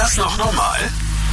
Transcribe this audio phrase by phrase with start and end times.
[0.00, 0.78] das noch normal?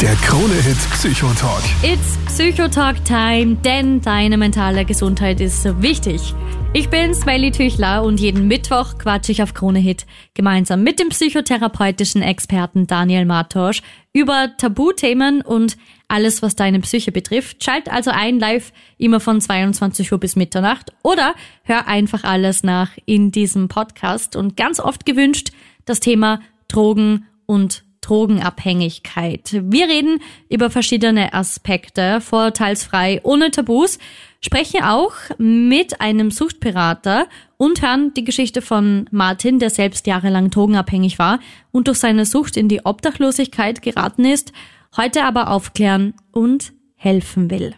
[0.02, 1.64] Der Krone-Hit Psychotalk.
[1.84, 6.34] It's Psychotalk Time, denn deine mentale Gesundheit ist so wichtig.
[6.74, 11.08] Ich bin Smelly Tüchler und jeden Mittwoch quatsche ich auf Krone Hit gemeinsam mit dem
[11.10, 15.78] psychotherapeutischen Experten Daniel Martosch über Tabuthemen und
[16.10, 17.64] alles, was deine Psyche betrifft.
[17.64, 22.90] Schalt also ein live immer von 22 Uhr bis Mitternacht oder hör einfach alles nach
[23.06, 25.52] in diesem Podcast und ganz oft gewünscht
[25.86, 29.58] das Thema Drogen und Drogenabhängigkeit.
[29.64, 30.20] Wir reden
[30.50, 34.00] über verschiedene Aspekte, vorurteilsfrei, ohne Tabus,
[34.40, 37.28] sprechen auch mit einem Suchtberater
[37.58, 41.40] und hören die Geschichte von Martin, der selbst jahrelang drogenabhängig war
[41.72, 44.54] und durch seine Sucht in die Obdachlosigkeit geraten ist,
[44.96, 47.76] heute aber aufklären und helfen will.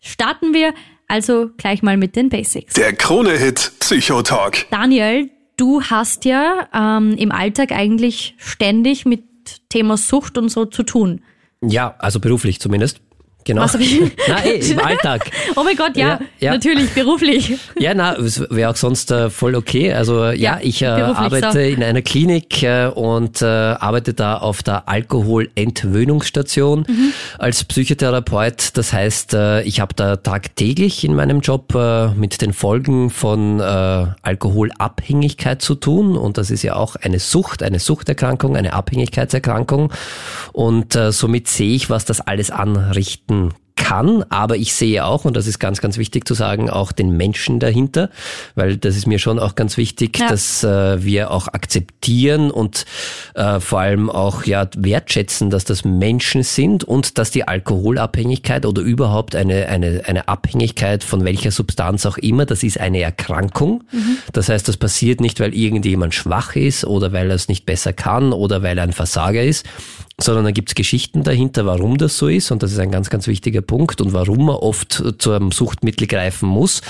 [0.00, 0.74] Starten wir
[1.06, 2.74] also gleich mal mit den Basics.
[2.74, 4.66] Der Krone-Hit Psychotalk.
[4.70, 9.29] Daniel, du hast ja ähm, im Alltag eigentlich ständig mit
[9.68, 11.22] Thema Sucht und so zu tun.
[11.62, 13.00] Ja, also beruflich zumindest.
[13.44, 13.62] Genau.
[13.62, 14.00] Was ich?
[14.28, 15.30] na, ey, im Alltag.
[15.56, 16.52] Oh mein Gott, ja, Ja, ja.
[16.52, 17.54] natürlich, beruflich.
[17.78, 19.92] Ja, na, es wäre auch sonst äh, voll okay.
[19.92, 21.58] Also ja, Ja, ich äh, arbeite so.
[21.58, 27.12] in einer Klinik äh, und äh, arbeite da auf der Alkoholentwöhnungsstation Mhm.
[27.38, 28.76] als Psychotherapeut.
[28.76, 33.60] Das heißt, äh, ich habe da tagtäglich in meinem Job äh, mit den Folgen von
[33.60, 36.16] Alkoholabhängigkeit zu tun.
[36.16, 39.92] Und das ist ja auch eine Sucht, eine Suchterkrankung, eine Abhängigkeitserkrankung.
[40.52, 43.29] Und somit sehe ich, was das alles anrichten
[43.76, 47.16] kann, aber ich sehe auch, und das ist ganz, ganz wichtig zu sagen, auch den
[47.16, 48.10] Menschen dahinter,
[48.54, 50.28] weil das ist mir schon auch ganz wichtig, Ja.
[50.28, 52.84] dass äh, wir auch akzeptieren und
[53.34, 58.82] äh, vor allem auch ja wertschätzen, dass das Menschen sind und dass die Alkoholabhängigkeit oder
[58.82, 63.82] überhaupt eine, eine, eine Abhängigkeit von welcher Substanz auch immer, das ist eine Erkrankung.
[64.32, 67.92] Das heißt, das passiert nicht, weil irgendjemand schwach ist oder weil er es nicht besser
[67.94, 69.64] kann oder weil er ein Versager ist,
[70.22, 73.26] sondern da gibt's Geschichten dahinter, warum das so ist und das ist ein ganz, ganz
[73.26, 76.82] wichtiger Punkt und warum man oft zu einem Suchtmittel greifen muss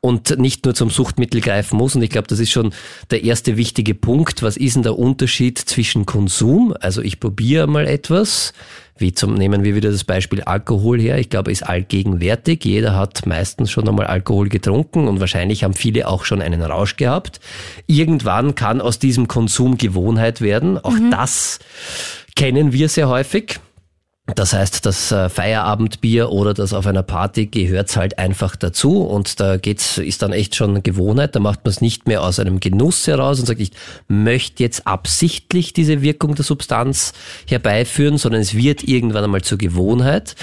[0.00, 2.72] und nicht nur zum Suchtmittel greifen muss und ich glaube, das ist schon
[3.10, 4.42] der erste wichtige Punkt.
[4.42, 8.52] Was ist denn der Unterschied zwischen Konsum, also ich probiere mal etwas,
[8.98, 11.18] wie zum, nehmen wir wieder das Beispiel Alkohol her.
[11.18, 12.64] Ich glaube, ist allgegenwärtig.
[12.64, 16.96] Jeder hat meistens schon einmal Alkohol getrunken und wahrscheinlich haben viele auch schon einen Rausch
[16.96, 17.40] gehabt.
[17.86, 20.78] Irgendwann kann aus diesem Konsum Gewohnheit werden.
[20.78, 21.58] Auch das
[22.36, 23.58] kennen wir sehr häufig.
[24.34, 29.38] Das heißt, das äh, Feierabendbier oder das auf einer Party gehört halt einfach dazu und
[29.38, 31.36] da geht's, ist dann echt schon Gewohnheit.
[31.36, 33.70] Da macht man es nicht mehr aus einem Genuss heraus und sagt, ich
[34.08, 37.12] möchte jetzt absichtlich diese Wirkung der Substanz
[37.46, 40.34] herbeiführen, sondern es wird irgendwann einmal zur Gewohnheit.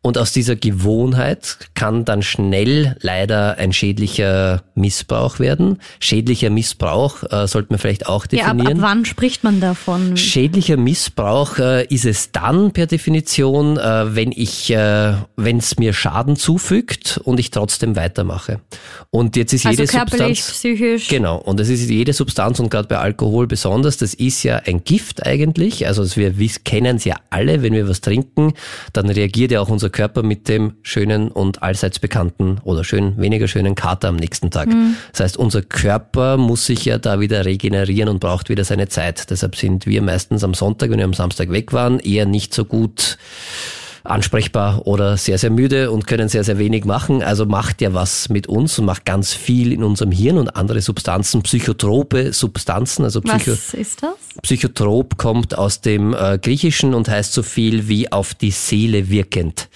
[0.00, 5.80] Und aus dieser Gewohnheit kann dann schnell leider ein schädlicher Missbrauch werden.
[5.98, 8.80] Schädlicher Missbrauch äh, sollte man vielleicht auch Ja, ab, ab definieren.
[8.82, 10.16] wann spricht man davon?
[10.16, 15.92] Schädlicher Missbrauch äh, ist es dann per Definition, äh, wenn ich, äh, wenn es mir
[15.92, 18.60] Schaden zufügt und ich trotzdem weitermache.
[19.10, 21.08] Und jetzt ist Also jede körperlich, Substanz psychisch.
[21.08, 24.84] Genau, und das ist jede Substanz und gerade bei Alkohol besonders, das ist ja ein
[24.84, 25.86] Gift eigentlich.
[25.88, 26.32] Also wir
[26.64, 28.52] kennen es ja alle, wenn wir was trinken,
[28.92, 33.48] dann reagiert ja auch unser Körper mit dem schönen und allseits bekannten oder schön weniger
[33.48, 34.68] schönen Kater am nächsten Tag.
[35.12, 39.30] Das heißt, unser Körper muss sich ja da wieder regenerieren und braucht wieder seine Zeit.
[39.30, 42.64] Deshalb sind wir meistens am Sonntag, wenn wir am Samstag weg waren, eher nicht so
[42.64, 43.18] gut
[44.08, 47.22] ansprechbar oder sehr, sehr müde und können sehr, sehr wenig machen.
[47.22, 50.80] Also macht ja was mit uns und macht ganz viel in unserem Hirn und andere
[50.80, 54.14] Substanzen, psychotrope Substanzen, also Psycho Was ist das?
[54.42, 59.68] Psychotrop kommt aus dem äh, Griechischen und heißt so viel wie auf die Seele wirkend.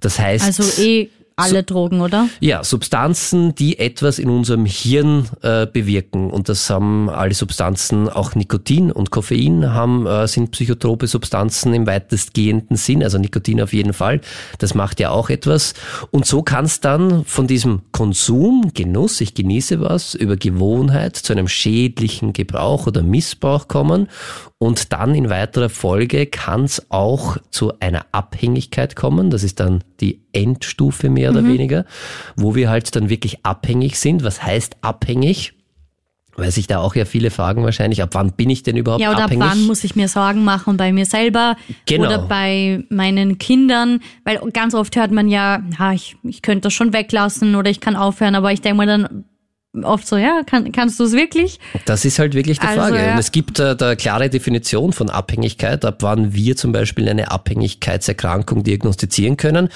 [0.00, 2.28] Das heißt, Also eh alle Drogen, oder?
[2.40, 6.30] ja, Substanzen, die etwas in unserem Hirn äh, bewirken.
[6.30, 11.86] Und das haben alle Substanzen, auch Nikotin und Koffein haben, äh, sind psychotrope Substanzen im
[11.86, 14.20] weitestgehenden Sinn, also Nikotin auf jeden Fall.
[14.58, 15.74] Das macht ja auch etwas.
[16.10, 21.32] Und so kann es dann von diesem Konsum, Genuss, ich genieße was, über Gewohnheit zu
[21.32, 24.08] einem schädlichen Gebrauch oder Missbrauch kommen.
[24.64, 29.28] Und dann in weiterer Folge kann es auch zu einer Abhängigkeit kommen.
[29.28, 31.84] Das ist dann die Endstufe mehr oder weniger,
[32.34, 34.24] wo wir halt dann wirklich abhängig sind.
[34.24, 35.52] Was heißt abhängig?
[36.34, 39.10] Weil sich da auch ja viele fragen wahrscheinlich, ab wann bin ich denn überhaupt Ja,
[39.10, 39.44] oder ab abhängig?
[39.46, 42.06] wann muss ich mir Sorgen machen bei mir selber Genau.
[42.06, 44.00] oder bei meinen Kindern?
[44.24, 47.80] Weil ganz oft hört man ja, ja ich, ich könnte das schon weglassen oder ich
[47.80, 49.24] kann aufhören, aber ich denke mir dann,
[49.82, 51.58] oft so, ja, kann, kannst du es wirklich?
[51.84, 52.96] Das ist halt wirklich die Also, Frage.
[52.98, 53.12] ja.
[53.12, 57.30] Und es gibt äh, da klare Definition von Abhängigkeit, ab wann wir zum Beispiel eine
[57.30, 59.68] Abhängigkeitserkrankung diagnostizieren können.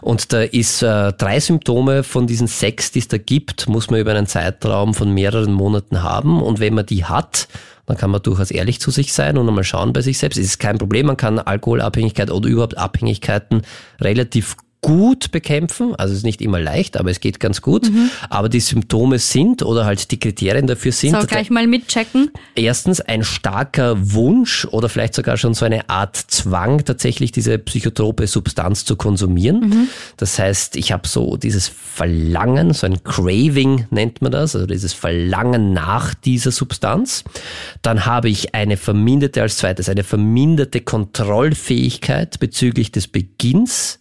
[0.00, 4.00] Und da ist äh, drei Symptome von diesen sechs, die es da gibt, muss man
[4.00, 6.42] über einen Zeitraum von mehreren Monaten haben.
[6.42, 7.48] Und wenn man die hat,
[7.86, 10.38] dann kann man durchaus ehrlich zu sich sein und einmal schauen bei sich selbst.
[10.38, 13.62] Es ist kein Problem, man kann Alkoholabhängigkeit oder überhaupt Abhängigkeiten
[14.00, 15.94] relativ gut bekämpfen.
[15.94, 17.90] Also es ist nicht immer leicht, aber es geht ganz gut.
[18.28, 21.18] Aber die Symptome sind oder halt die Kriterien dafür sind.
[21.18, 22.30] So, gleich mal mitchecken.
[22.54, 28.26] Erstens ein starker Wunsch oder vielleicht sogar schon so eine Art Zwang, tatsächlich diese psychotrope
[28.26, 29.88] Substanz zu konsumieren.
[30.18, 34.92] Das heißt, ich habe so dieses Verlangen, so ein Craving nennt man das, also dieses
[34.92, 37.24] Verlangen nach dieser Substanz.
[37.80, 44.00] Dann habe ich eine verminderte, als zweites, eine verminderte Kontrollfähigkeit bezüglich des Beginns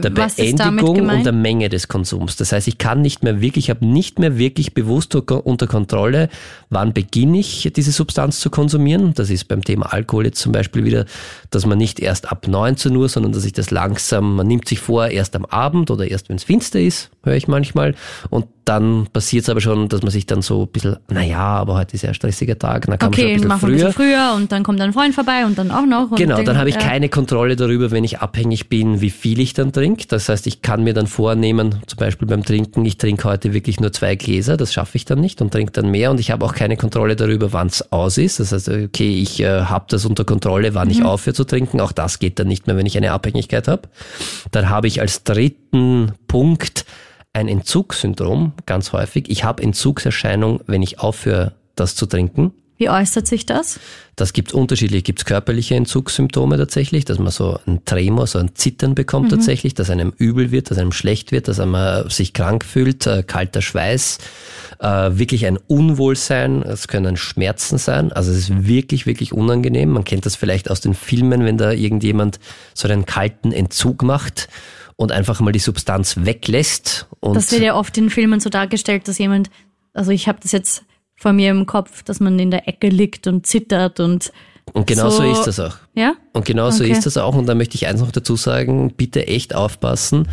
[0.00, 2.36] der Beendigung und der Menge des Konsums.
[2.36, 6.28] Das heißt, ich kann nicht mehr wirklich, ich habe nicht mehr wirklich bewusst unter Kontrolle,
[6.70, 9.14] wann beginne ich diese Substanz zu konsumieren.
[9.14, 11.06] Das ist beim Thema Alkohol jetzt zum Beispiel wieder,
[11.50, 14.80] dass man nicht erst ab 19 Uhr, sondern dass ich das langsam, man nimmt sich
[14.80, 17.94] vor, erst am Abend oder erst wenn es finster ist, höre ich manchmal.
[18.30, 21.74] Und dann passiert es aber schon, dass man sich dann so ein bisschen, naja, aber
[21.74, 23.74] heute ist ja ein stressiger Tag, dann kann man schon ein Okay, bisschen machen wir
[23.74, 23.86] ein früher.
[23.88, 26.10] bisschen früher und dann kommt ein Freund vorbei und dann auch noch.
[26.10, 26.80] Und Genau, dann den- habe ich ja.
[26.80, 30.06] keine Kontrolle darüber, wenn ich abhängig bin, wie viel ich dann trinke.
[30.08, 33.80] Das heißt, ich kann mir dann vornehmen, zum Beispiel beim Trinken, ich trinke heute wirklich
[33.80, 36.44] nur zwei Gläser, das schaffe ich dann nicht und trinke dann mehr und ich habe
[36.44, 38.40] auch keine Kontrolle darüber, wann es aus ist.
[38.40, 41.80] Das heißt, okay, ich äh, habe das unter Kontrolle, wann ich aufhöre zu trinken.
[41.80, 43.82] Auch das geht dann nicht mehr, wenn ich eine Abhängigkeit habe.
[44.52, 46.84] Dann habe ich als dritten Punkt
[47.34, 49.28] ein Entzugssyndrom, ganz häufig.
[49.28, 52.52] Ich habe Entzugserscheinung, wenn ich aufhöre, das zu trinken.
[52.76, 53.78] Wie äußert sich das?
[54.16, 58.96] Das gibt unterschiedlich, gibt körperliche Entzugssymptome tatsächlich, dass man so ein Tremor, so ein Zittern
[58.96, 63.06] bekommt tatsächlich, dass einem übel wird, dass einem schlecht wird, dass man sich krank fühlt,
[63.06, 64.18] äh, kalter Schweiß,
[64.80, 69.90] äh, wirklich ein Unwohlsein, es können Schmerzen sein, also es ist wirklich, wirklich unangenehm.
[69.90, 72.40] Man kennt das vielleicht aus den Filmen, wenn da irgendjemand
[72.74, 74.48] so einen kalten Entzug macht
[74.96, 77.06] und einfach mal die Substanz weglässt.
[77.20, 79.50] Und Das wird ja oft in Filmen so dargestellt, dass jemand,
[79.92, 80.84] also ich habe das jetzt
[81.16, 84.32] vor mir im Kopf, dass man in der Ecke liegt und zittert und
[84.72, 85.76] und genau so, so- ist das auch.
[85.94, 86.14] ja?
[86.32, 86.92] Und genau so Okay.
[86.92, 87.34] ist das auch.
[87.34, 90.26] Und da möchte ich eins noch dazu sagen, bitte echt aufpassen.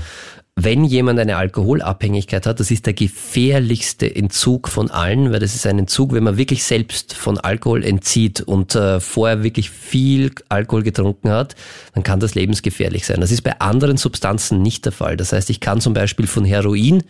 [0.57, 5.65] Wenn jemand eine Alkoholabhängigkeit hat, das ist der gefährlichste Entzug von allen, weil das ist
[5.65, 10.83] ein Entzug, wenn man wirklich selbst von Alkohol entzieht und äh, vorher wirklich viel Alkohol
[10.83, 11.55] getrunken hat,
[11.93, 13.21] dann kann das lebensgefährlich sein.
[13.21, 15.15] Das ist bei anderen Substanzen nicht der Fall.
[15.15, 17.03] Das heißt, ich kann zum Beispiel von Heroin,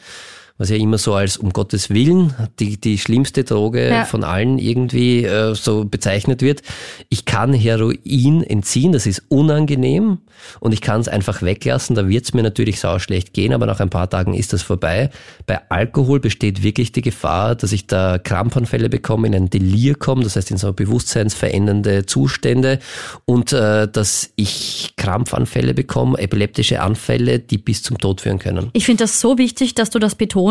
[0.61, 4.05] was ja immer so als um Gottes Willen die, die schlimmste Droge Ja.
[4.05, 6.61] von allen irgendwie äh, so bezeichnet wird.
[7.09, 10.19] Ich kann Heroin entziehen, das ist unangenehm
[10.59, 13.79] und ich kann es einfach weglassen, da wird es mir natürlich sauschlecht gehen, aber nach
[13.79, 15.09] ein paar Tagen ist das vorbei.
[15.47, 20.23] Bei Alkohol besteht wirklich die Gefahr, dass ich da Krampfanfälle bekomme, in ein Delir komme,
[20.23, 22.77] das heißt in so bewusstseinsverändernde Zustände
[23.25, 28.69] und äh, dass ich Krampfanfälle bekomme, epileptische Anfälle, die bis zum Tod führen können.
[28.73, 30.50] Ich finde das so wichtig, dass du das betonst.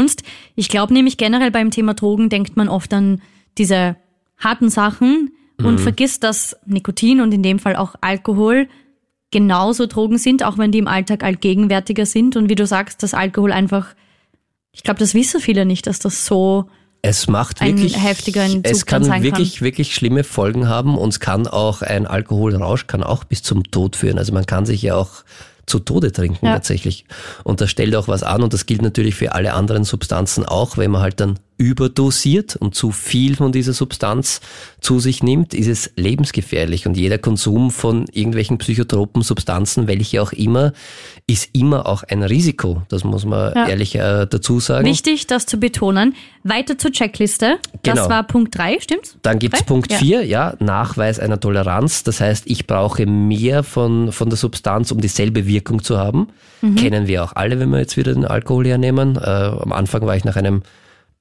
[0.57, 3.21] Ich glaube nämlich generell beim Thema Drogen denkt man oft an
[3.59, 3.97] diese
[4.39, 8.69] harten Sachen und vergisst, dass Nikotin und in dem Fall auch Alkohol
[9.31, 12.37] genauso Drogen sind, auch wenn die im Alltag allgegenwärtiger sind.
[12.37, 13.95] Und wie du sagst, dass Alkohol einfach,
[14.73, 16.69] ich glaube, das wissen viele nicht, dass das so
[17.03, 17.97] Es macht ein wirklich,
[18.63, 23.03] es kann sein wirklich, wirklich schlimme Folgen haben und es kann auch ein Alkoholrausch kann
[23.03, 24.19] auch bis zum Tod führen.
[24.19, 25.25] Also man kann sich ja auch
[25.71, 26.55] zu Tode trinken Ja.
[26.55, 27.05] tatsächlich.
[27.45, 30.77] Und das stellt auch was an und das gilt natürlich für alle anderen Substanzen auch,
[30.77, 34.41] wenn man halt dann überdosiert und zu viel von dieser Substanz
[34.81, 36.87] zu sich nimmt, ist es lebensgefährlich.
[36.87, 40.73] Und jeder Konsum von irgendwelchen psychotropen Substanzen, welche auch immer,
[41.27, 42.83] ist immer auch ein Risiko.
[42.89, 43.69] Das muss man Ja.
[43.69, 44.87] ehrlich äh, dazu sagen.
[44.87, 46.15] wichtig, das zu betonen.
[46.45, 47.59] Weiter zur Checkliste.
[47.83, 48.09] Das Genau.
[48.09, 49.17] war Punkt drei, stimmt's?
[49.21, 49.63] Dann gibt's?
[49.63, 49.99] Punkt Ja.
[49.99, 50.55] 4, ja.
[50.61, 52.05] Nachweis einer Toleranz.
[52.05, 56.29] Das heißt, ich brauche mehr von, von der Substanz, um dieselbe Wirkung zu haben.
[56.63, 56.77] Mhm.
[56.77, 59.17] Kennen wir auch alle, wenn wir jetzt wieder den Alkohol hernehmen.
[59.17, 60.63] Äh, am Anfang war ich nach einem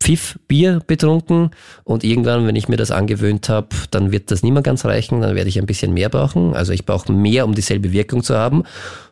[0.02, 1.52] Pfiff Bier betrunken
[1.84, 5.22] und irgendwann, wenn ich mir das angewöhnt habe, dann wird das nicht mehr ganz reichen,
[5.22, 6.56] dann werde ich ein bisschen mehr brauchen.
[6.56, 8.64] Also ich brauche mehr, um dieselbe Wirkung zu haben.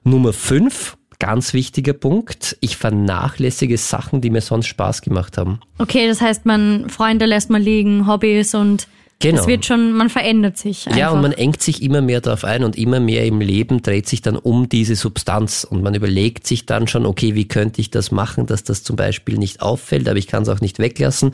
[0.03, 5.59] Nummer 5, ganz wichtiger Punkt, ich vernachlässige Sachen, die mir sonst Spaß gemacht haben.
[5.77, 8.87] Okay, das heißt, man Freunde lässt man liegen, Hobbys und
[9.19, 9.41] Genau.
[9.41, 10.85] Es wird schon, man verändert sich.
[10.85, 10.99] Einfach.
[10.99, 14.07] Ja, und man engt sich immer mehr darauf ein und immer mehr im Leben dreht
[14.07, 17.89] sich dann um diese Substanz und man überlegt sich dann schon, okay, wie könnte ich
[17.89, 21.31] das machen, dass das zum Beispiel nicht auffällt, aber ich kann es auch nicht weglassen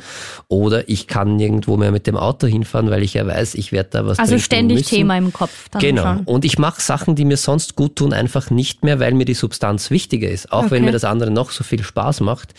[0.47, 3.89] oder ich kann nirgendwo mehr mit dem Auto hinfahren, weil ich ja weiß, ich werde
[3.91, 4.89] da was Also ständig müssen.
[4.95, 5.69] Thema im Kopf.
[5.79, 6.03] Genau.
[6.03, 6.19] Schon.
[6.21, 9.33] Und ich mache Sachen, die mir sonst gut tun, einfach nicht mehr, weil mir die
[9.33, 10.53] Substanz wichtiger ist.
[10.53, 10.85] Auch wenn Okay.
[10.85, 12.53] mir das andere noch so viel Spaß macht,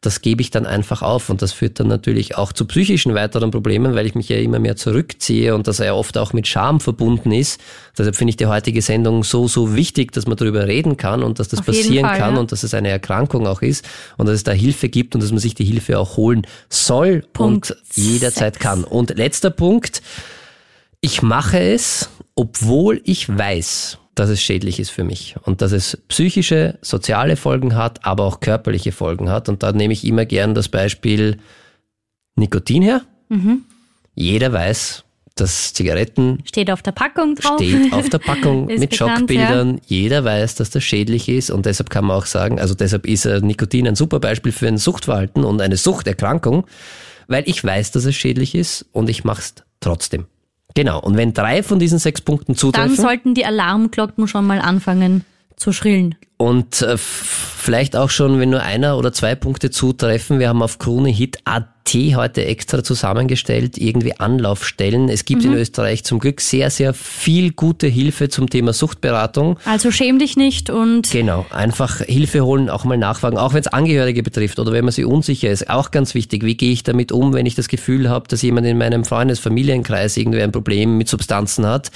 [0.00, 1.30] das gebe ich dann einfach auf.
[1.30, 4.58] Und das führt dann natürlich auch zu psychischen weiteren Problemen, weil ich mich ja immer
[4.58, 7.60] mehr zurückziehe und das ja oft auch mit Scham verbunden ist.
[7.96, 11.38] Deshalb finde ich die heutige Sendung so, so wichtig, dass man darüber reden kann und
[11.38, 12.40] dass das Auf passieren Fall, kann ja.
[12.40, 15.30] und dass es eine Erkrankung auch ist und dass es da Hilfe gibt und dass
[15.30, 18.64] man sich die Hilfe auch holen soll Punkt und jederzeit sechs.
[18.64, 18.84] kann.
[18.84, 20.02] Und letzter Punkt.
[21.00, 25.96] Ich mache es, obwohl ich weiß, dass es schädlich ist für mich und dass es
[26.08, 29.48] psychische, soziale Folgen hat, aber auch körperliche Folgen hat.
[29.48, 31.38] Und da nehme ich immer gern das Beispiel
[32.36, 33.02] Nikotin her.
[33.28, 33.64] Mhm.
[34.14, 35.04] Jeder weiß,
[35.36, 37.56] dass Zigaretten Steht auf der Packung drauf.
[37.56, 39.80] steht auf der Packung mit bekannt, Schockbildern.
[39.86, 43.24] Jeder weiß, dass das schädlich ist und deshalb kann man auch sagen, also deshalb ist
[43.24, 46.66] äh, Nikotin ein super Beispiel für ein Suchtverhalten und eine Suchterkrankung,
[47.28, 50.26] weil ich weiß, dass es schädlich ist und ich mache es trotzdem.
[50.74, 51.00] Genau.
[51.00, 55.24] Und wenn drei von diesen sechs Punkten Dann zutreffen sollten die Alarmglocken schon mal anfangen
[55.56, 56.14] zu schrillen.
[56.38, 60.78] Und äh, vielleicht auch schon, wenn nur einer oder zwei Punkte zutreffen, wir haben auf
[60.78, 65.08] KroneHit.at heute extra zusammengestellt, irgendwie Anlaufstellen.
[65.08, 69.58] Es gibt in Österreich zum Glück sehr, sehr viel gute Hilfe zum Thema Suchtberatung.
[69.64, 73.68] Also schäm dich nicht und Genau, einfach Hilfe holen, auch mal nachfragen, auch wenn es
[73.68, 75.70] Angehörige betrifft oder wenn man sich unsicher ist.
[75.70, 78.66] Auch ganz wichtig, wie gehe ich damit um, wenn ich das Gefühl habe, dass jemand
[78.66, 81.90] in meinem Freundes-, Familienkreis irgendwie ein Problem mit Substanzen hat,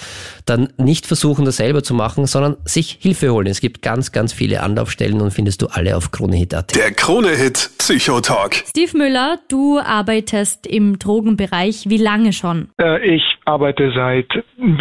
[0.47, 3.47] dann nicht versuchen, das selber zu machen, sondern sich Hilfe holen.
[3.47, 6.75] Es gibt ganz, ganz viele Anlaufstellen und findest du alle auf KroneHit.at.
[6.75, 8.55] Der Krone-Hit Psychotalk.
[8.67, 11.85] Steve Müller, du arbeitest im Drogenbereich.
[11.89, 12.69] Wie lange schon?
[12.81, 14.27] Äh, Ich arbeite seit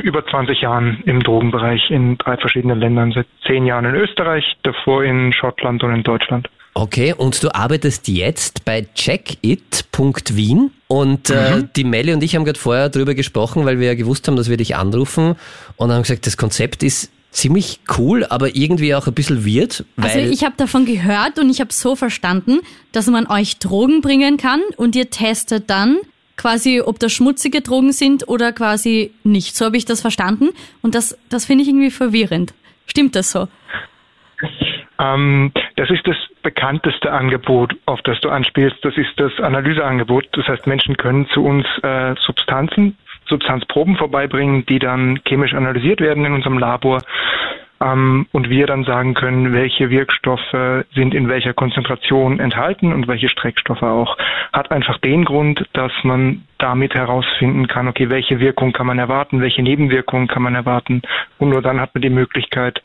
[0.04, 3.12] über 20 Jahren im Drogenbereich in drei verschiedenen Ländern.
[3.14, 6.48] Seit zehn Jahren in Österreich, davor in Schottland und in Deutschland.
[6.74, 12.60] Okay, und du arbeitest jetzt bei checkit.wien und äh, die Melli und ich haben gerade
[12.60, 15.36] vorher drüber gesprochen, weil wir ja gewusst haben, dass wir dich anrufen
[15.76, 20.12] und haben gesagt, das Konzept ist ziemlich cool, aber irgendwie auch ein bisschen weird, weil
[20.12, 22.60] Also ich habe davon gehört und ich habe so verstanden,
[22.92, 25.98] dass man euch Drogen bringen kann und ihr testet dann
[26.38, 29.56] quasi, ob das schmutzige Drogen sind oder quasi nicht.
[29.56, 30.50] So habe ich das verstanden
[30.82, 32.54] und das, das finde ich irgendwie verwirrend.
[32.86, 33.48] Stimmt das so?
[35.00, 38.78] Ähm, das ist das bekannteste Angebot, auf das du anspielst.
[38.84, 40.28] Das ist das Analyseangebot.
[40.34, 42.98] Das heißt, Menschen können zu uns äh, Substanzen,
[43.32, 47.00] Substanzproben vorbeibringen, die dann chemisch analysiert werden in unserem Labor.
[47.82, 53.30] Ähm, und wir dann sagen können, welche Wirkstoffe sind in welcher Konzentration enthalten und welche
[53.30, 54.18] Streckstoffe auch.
[54.54, 59.42] Hat einfach den Grund, dass man damit herausfinden kann, okay, welche Wirkung kann man erwarten,
[59.42, 61.02] welche Nebenwirkungen kann man erwarten.
[61.40, 62.84] Und nur dann hat man die Möglichkeit,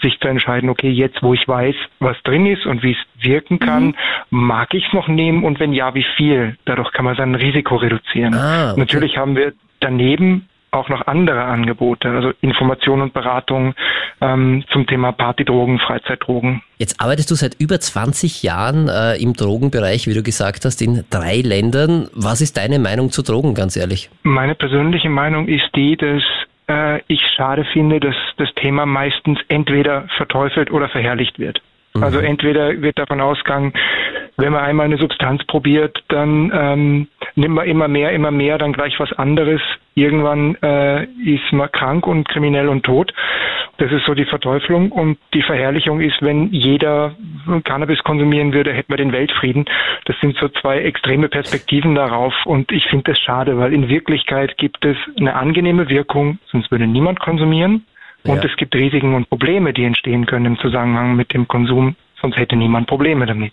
[0.00, 3.58] sich zu entscheiden, okay, jetzt wo ich weiß, was drin ist und wie es wirken
[3.58, 3.96] kann,
[4.30, 6.56] mag ich es noch nehmen und wenn ja, wie viel?
[6.66, 8.34] Dadurch kann man sein Risiko reduzieren.
[8.34, 8.80] Ah, okay.
[8.80, 13.74] Natürlich haben wir daneben auch noch andere Angebote, also Information und Beratung
[14.20, 16.62] ähm, zum Thema Partydrogen, Freizeitdrogen.
[16.78, 21.04] Jetzt arbeitest du seit über 20 Jahren äh, im Drogenbereich, wie du gesagt hast, in
[21.10, 22.08] drei Ländern.
[22.12, 24.10] Was ist deine Meinung zu Drogen, ganz ehrlich?
[24.22, 26.22] Meine persönliche Meinung ist die, dass
[26.68, 31.60] äh, ich schade finde, dass das Thema meistens entweder verteufelt oder verherrlicht wird.
[32.02, 33.72] Also entweder wird davon ausgegangen,
[34.38, 38.74] wenn man einmal eine Substanz probiert, dann ähm, nimmt man immer mehr, immer mehr, dann
[38.74, 39.62] gleich was anderes.
[39.94, 43.14] Irgendwann äh, ist man krank und kriminell und tot.
[43.78, 47.14] Das ist so die Verteuflung und die Verherrlichung ist, wenn jeder
[47.64, 49.66] Cannabis konsumieren würde, hätten wir den Weltfrieden.
[50.06, 54.56] Das sind so zwei extreme Perspektiven darauf und ich finde das schade, weil in Wirklichkeit
[54.56, 57.84] gibt es eine angenehme Wirkung, sonst würde niemand konsumieren.
[58.28, 58.44] Und Ja.
[58.50, 62.56] es gibt Risiken und Probleme, die entstehen können im Zusammenhang mit dem Konsum, sonst hätte
[62.56, 63.52] niemand Probleme damit.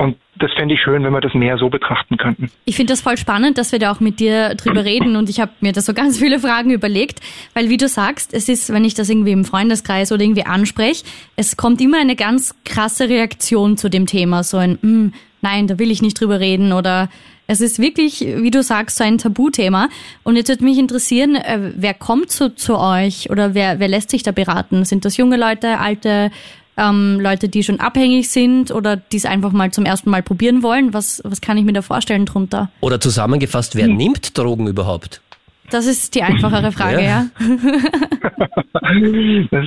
[0.00, 2.52] Und das fände ich schön, wenn wir das mehr so betrachten könnten.
[2.64, 5.40] Ich finde das voll spannend, dass wir da auch mit dir drüber reden und ich
[5.40, 7.18] habe mir da so ganz viele Fragen überlegt,
[7.54, 11.04] weil wie du sagst, es ist, wenn ich das irgendwie im Freundeskreis oder irgendwie anspreche,
[11.34, 15.80] es kommt immer eine ganz krasse Reaktion zu dem Thema, so ein "Mm, nein, da
[15.80, 17.08] will ich nicht drüber reden oder
[17.48, 19.88] es ist wirklich, wie du sagst, so ein Tabuthema.
[20.22, 24.10] Und jetzt würde mich interessieren, äh, wer kommt zu, zu euch oder wer, wer lässt
[24.10, 24.84] sich da beraten?
[24.84, 26.30] Sind das junge Leute, alte
[26.76, 30.62] ähm, Leute, die schon abhängig sind oder die es einfach mal zum ersten Mal probieren
[30.62, 30.92] wollen?
[30.92, 32.70] Was, was kann ich mir da vorstellen drunter?
[32.82, 35.22] Oder zusammengefasst, wer nimmt Drogen überhaupt?
[35.70, 37.02] Das ist die einfachere Frage, Ja.
[37.02, 37.26] ja.
[39.50, 39.66] Das,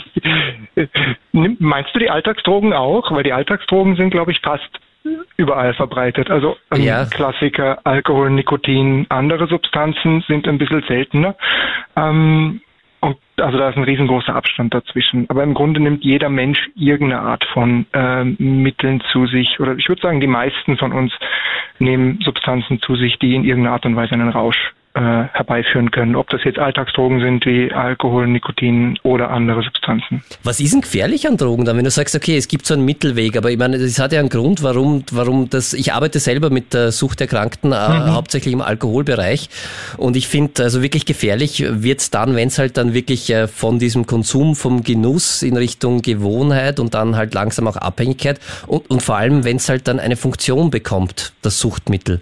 [1.60, 3.12] meinst du die Alltagsdrogen auch?
[3.12, 4.70] Weil die Alltagsdrogen sind, glaube ich, fast
[5.38, 6.30] überall verbreitet.
[6.30, 7.06] Also ähm, ja.
[7.06, 11.36] Klassiker, Alkohol, Nikotin, andere Substanzen sind ein bisschen seltener.
[11.96, 12.62] Ähm,
[13.00, 15.28] und also da ist ein riesengroßer Abstand dazwischen.
[15.30, 19.60] Aber im Grunde nimmt jeder Mensch irgendeine Art von äh, Mitteln zu sich.
[19.60, 21.12] Oder ich würde sagen, die meisten von uns
[21.80, 26.16] nehmen Substanzen zu sich, die in irgendeiner Art und Weise einen Rausch äh, herbeiführen können,
[26.16, 30.24] ob das jetzt Alltagsdrogen sind wie Alkohol, Nikotin oder andere Substanzen.
[30.44, 32.84] Was ist denn gefährlich an Drogen dann, wenn du sagst, okay, es gibt so einen
[32.84, 36.50] Mittelweg, aber ich meine, das hat ja einen Grund, warum, warum das, ich arbeite selber
[36.50, 38.14] mit der Suchterkrankten, äh, mhm.
[38.14, 39.50] hauptsächlich im Alkoholbereich
[39.98, 43.48] und ich finde, also wirklich gefährlich wird es dann, wenn es halt dann wirklich äh,
[43.48, 48.90] von diesem Konsum, vom Genuss in Richtung Gewohnheit und dann halt langsam auch Abhängigkeit und,
[48.90, 52.22] und vor allem, wenn es halt dann eine Funktion bekommt, das Suchtmittel.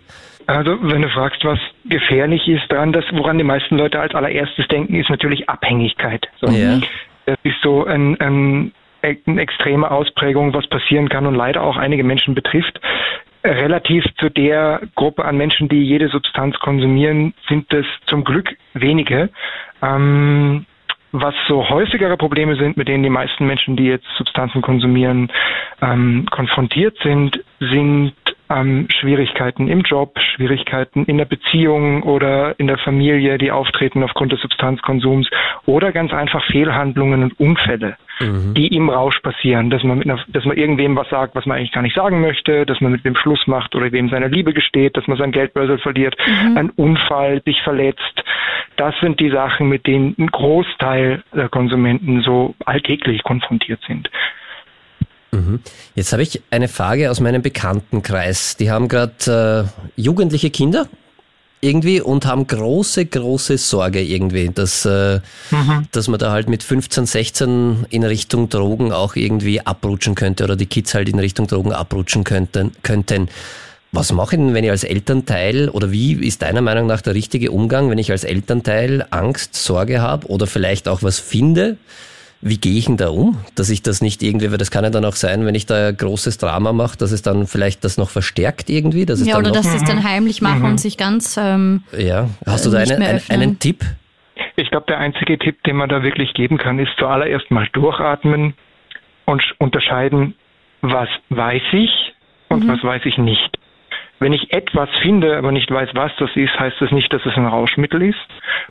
[0.49, 4.67] Also wenn du fragst, was gefährlich ist daran, das, woran die meisten Leute als allererstes
[4.67, 6.27] denken, ist natürlich Abhängigkeit.
[6.41, 6.47] So.
[6.47, 6.79] Ja.
[7.27, 8.71] Das ist so ein, ein,
[9.03, 12.81] eine extreme Ausprägung, was passieren kann und leider auch einige Menschen betrifft.
[13.43, 19.29] Relativ zu der Gruppe an Menschen, die jede Substanz konsumieren, sind es zum Glück wenige.
[19.83, 20.65] Ähm,
[21.11, 25.31] was so häufigere Probleme sind, mit denen die meisten Menschen, die jetzt Substanzen konsumieren,
[25.79, 28.13] ähm, konfrontiert sind, sind
[28.49, 34.31] ähm, Schwierigkeiten im Job, Schwierigkeiten in der Beziehung oder in der Familie, die auftreten aufgrund
[34.31, 35.29] des Substanzkonsums
[35.65, 38.53] oder ganz einfach Fehlhandlungen und Unfälle, mhm.
[38.55, 41.57] die im Rausch passieren, dass man mit einer, dass man irgendwem was sagt, was man
[41.57, 44.53] eigentlich gar nicht sagen möchte, dass man mit wem Schluss macht oder wem seine Liebe
[44.53, 46.57] gesteht, dass man sein Geldbörsel verliert, mhm.
[46.57, 48.23] ein Unfall, sich verletzt.
[48.77, 54.09] Das sind die Sachen, mit denen ein Großteil der Konsumenten so alltäglich konfrontiert sind.
[55.31, 55.59] Mhm.
[55.95, 58.57] Jetzt habe ich eine Frage aus meinem Bekanntenkreis.
[58.57, 59.67] Die haben gerade
[59.97, 60.87] äh, jugendliche Kinder
[61.61, 65.19] irgendwie und haben große, große Sorge irgendwie, dass, äh,
[65.51, 65.87] mhm.
[65.91, 70.55] dass man da halt mit 15, 16 in Richtung Drogen auch irgendwie abrutschen könnte oder
[70.55, 72.71] die Kids halt in Richtung Drogen abrutschen könnten.
[72.83, 73.29] könnten.
[73.91, 77.15] Was mache ich denn, wenn ich als Elternteil oder wie ist deiner Meinung nach der
[77.15, 81.77] richtige Umgang, wenn ich als Elternteil Angst, Sorge habe oder vielleicht auch was finde?
[82.41, 84.89] Wie gehe ich denn da um, dass ich das nicht irgendwie, weil das kann ja
[84.89, 88.09] dann auch sein, wenn ich da großes Drama mache, dass es dann vielleicht das noch
[88.09, 89.05] verstärkt irgendwie.
[89.05, 90.65] Dass es ja, dann oder dass sie es dann heimlich machen mhm.
[90.65, 91.37] und sich ganz.
[91.37, 93.83] Ähm, ja, hast du da einen, einen, einen Tipp?
[94.55, 98.53] Ich glaube, der einzige Tipp, den man da wirklich geben kann, ist zuallererst mal durchatmen
[99.25, 100.35] und unterscheiden,
[100.81, 101.91] was weiß ich
[102.47, 102.69] und mhm.
[102.69, 103.57] was weiß ich nicht.
[104.19, 107.35] Wenn ich etwas finde, aber nicht weiß, was das ist, heißt das nicht, dass es
[107.37, 108.19] ein Rauschmittel ist.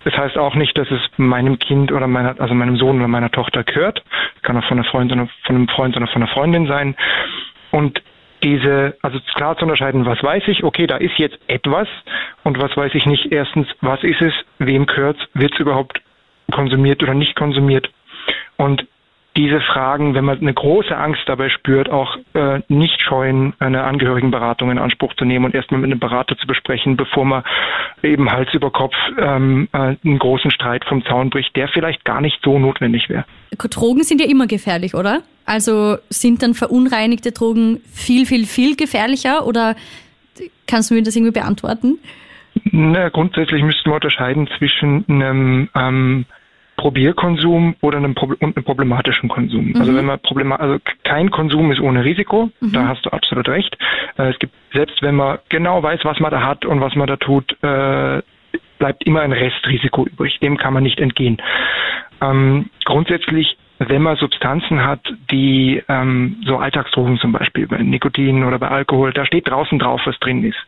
[0.04, 3.30] Das heißt auch nicht, dass es meinem Kind oder meiner, also meinem Sohn oder meiner
[3.30, 4.02] Tochter gehört.
[4.42, 6.96] Kann auch von, einer Freund oder, von einem Freund oder von einer Freundin sein.
[7.70, 8.02] Und
[8.42, 11.88] diese, also klar zu unterscheiden, was weiß ich, okay, da ist jetzt etwas
[12.44, 13.32] und was weiß ich nicht.
[13.32, 16.00] Erstens, was ist es, wem gehört es, wird es überhaupt
[16.52, 17.90] konsumiert oder nicht konsumiert?
[18.56, 18.86] Und
[19.38, 24.72] diese Fragen, wenn man eine große Angst dabei spürt, auch äh, nicht scheuen, eine Angehörigenberatung
[24.72, 27.44] in Anspruch zu nehmen und erstmal mit einem Berater zu besprechen, bevor man
[28.02, 32.20] eben Hals über Kopf ähm, äh, einen großen Streit vom Zaun bricht, der vielleicht gar
[32.20, 33.24] nicht so notwendig wäre.
[33.56, 35.22] Drogen sind ja immer gefährlich, oder?
[35.46, 39.76] Also sind dann verunreinigte Drogen viel, viel, viel gefährlicher oder
[40.66, 41.98] kannst du mir das irgendwie beantworten?
[42.72, 46.26] Na, grundsätzlich müssten wir unterscheiden zwischen einem ähm,
[46.78, 49.70] Probierkonsum oder einem, und einem problematischen Konsum.
[49.70, 49.76] Mhm.
[49.76, 52.72] Also wenn man Problema also kein Konsum ist ohne Risiko, mhm.
[52.72, 53.76] da hast du absolut recht.
[54.16, 57.08] Äh, es gibt selbst wenn man genau weiß, was man da hat und was man
[57.08, 58.22] da tut, äh,
[58.78, 60.38] bleibt immer ein Restrisiko übrig.
[60.40, 61.42] Dem kann man nicht entgehen.
[62.22, 68.58] Ähm, grundsätzlich wenn man Substanzen hat, die ähm, so Alltagsdrogen zum Beispiel, bei Nikotin oder
[68.58, 70.58] bei Alkohol, da steht draußen drauf, was drin ist.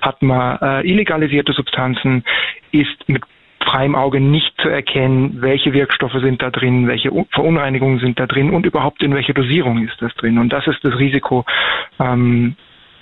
[0.00, 2.24] Hat man äh, illegalisierte Substanzen,
[2.72, 3.22] ist mit
[3.66, 8.50] freiem Auge nicht zu erkennen, welche Wirkstoffe sind da drin, welche Verunreinigungen sind da drin
[8.50, 10.38] und überhaupt in welcher Dosierung ist das drin.
[10.38, 11.44] Und das ist das Risiko,
[11.98, 12.56] ähm,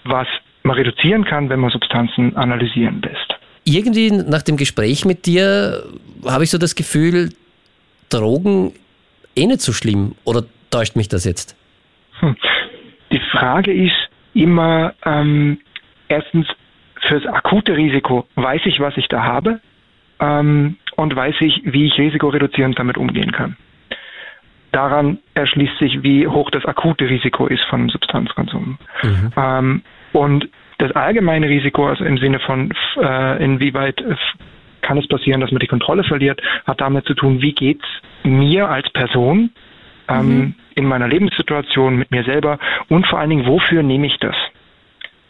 [0.04, 0.26] was
[0.62, 3.34] man reduzieren kann, wenn man Substanzen analysieren lässt.
[3.64, 5.84] Irgendwie nach dem Gespräch mit dir
[6.26, 7.30] habe ich so das Gefühl,
[8.10, 8.72] Drogen
[9.36, 10.14] eh nicht so schlimm.
[10.24, 11.56] Oder täuscht mich das jetzt?
[12.20, 12.36] Hm.
[13.10, 15.58] Die Frage ist immer, ähm,
[16.08, 16.46] erstens,
[17.06, 19.60] fürs akute Risiko weiß ich, was ich da habe
[20.24, 23.56] ähm, und weiß ich, wie ich risikoreduzierend damit umgehen kann.
[24.72, 28.78] Daran erschließt sich, wie hoch das akute Risiko ist von Substanzkonsum.
[29.02, 29.32] Mhm.
[29.36, 29.82] Ähm,
[30.12, 34.02] und das allgemeine Risiko, also im Sinne von äh, inwieweit
[34.82, 38.28] kann es passieren, dass man die Kontrolle verliert, hat damit zu tun, wie geht es
[38.28, 39.50] mir als Person
[40.08, 40.54] ähm, mhm.
[40.74, 42.58] in meiner Lebenssituation mit mir selber
[42.88, 44.36] und vor allen Dingen, wofür nehme ich das?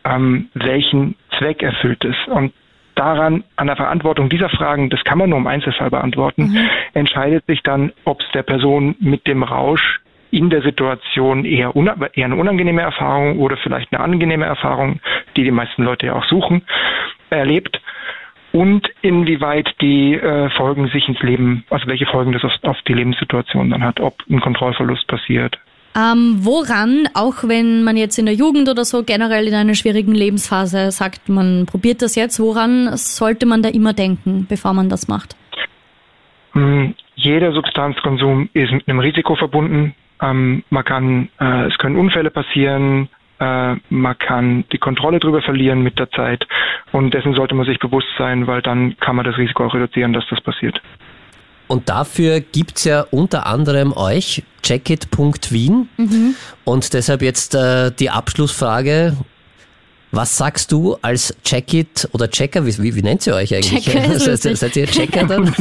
[0.04, 2.16] Ähm, welchen Zweck erfüllt es?
[2.26, 2.52] Und
[2.94, 6.68] daran, an der Verantwortung dieser Fragen, das kann man nur im Einzelfall beantworten, mhm.
[6.94, 12.24] entscheidet sich dann, ob es der Person mit dem Rausch in der Situation eher, eher
[12.24, 15.00] eine unangenehme Erfahrung oder vielleicht eine angenehme Erfahrung,
[15.36, 16.62] die die meisten Leute ja auch suchen,
[17.30, 17.80] erlebt
[18.54, 22.94] und inwieweit die äh, Folgen sich ins Leben, also welche Folgen das auf, auf die
[22.94, 25.58] Lebenssituation dann hat, ob ein Kontrollverlust passiert.
[25.96, 30.12] Ähm, woran, auch wenn man jetzt in der Jugend oder so generell in einer schwierigen
[30.12, 35.06] Lebensphase sagt, man probiert das jetzt, woran sollte man da immer denken, bevor man das
[35.06, 35.36] macht?
[36.52, 39.94] Hm, jeder Substanzkonsum ist mit einem Risiko verbunden.
[40.20, 45.82] Ähm, man kann, äh, es können Unfälle passieren, äh, man kann die Kontrolle darüber verlieren
[45.82, 46.46] mit der Zeit
[46.92, 50.12] und dessen sollte man sich bewusst sein, weil dann kann man das Risiko auch reduzieren,
[50.12, 50.80] dass das passiert.
[51.66, 55.88] Und dafür gibt's ja unter anderem euch, checkit.wien.
[55.96, 56.34] Mhm.
[56.64, 59.16] Und deshalb jetzt äh, die Abschlussfrage.
[60.12, 62.64] Was sagst du als Checkit oder Checker?
[62.64, 63.84] Wie, wie, wie nennt ihr euch eigentlich?
[63.84, 65.52] Checker, seid, seid ihr Checker dann?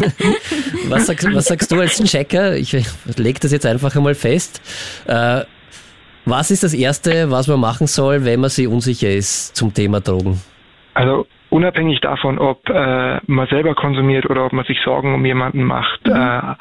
[0.90, 2.56] was, sagst, was sagst du als Checker?
[2.56, 2.72] Ich
[3.16, 4.62] lege das jetzt einfach einmal fest.
[5.08, 5.42] Äh,
[6.26, 10.02] was ist das Erste, was man machen soll, wenn man sich unsicher ist zum Thema
[10.02, 10.40] Drogen?
[10.94, 15.64] Also unabhängig davon, ob äh, man selber konsumiert oder ob man sich Sorgen um jemanden
[15.64, 16.16] macht, mhm.
[16.16, 16.56] äh,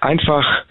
[0.00, 0.64] einfach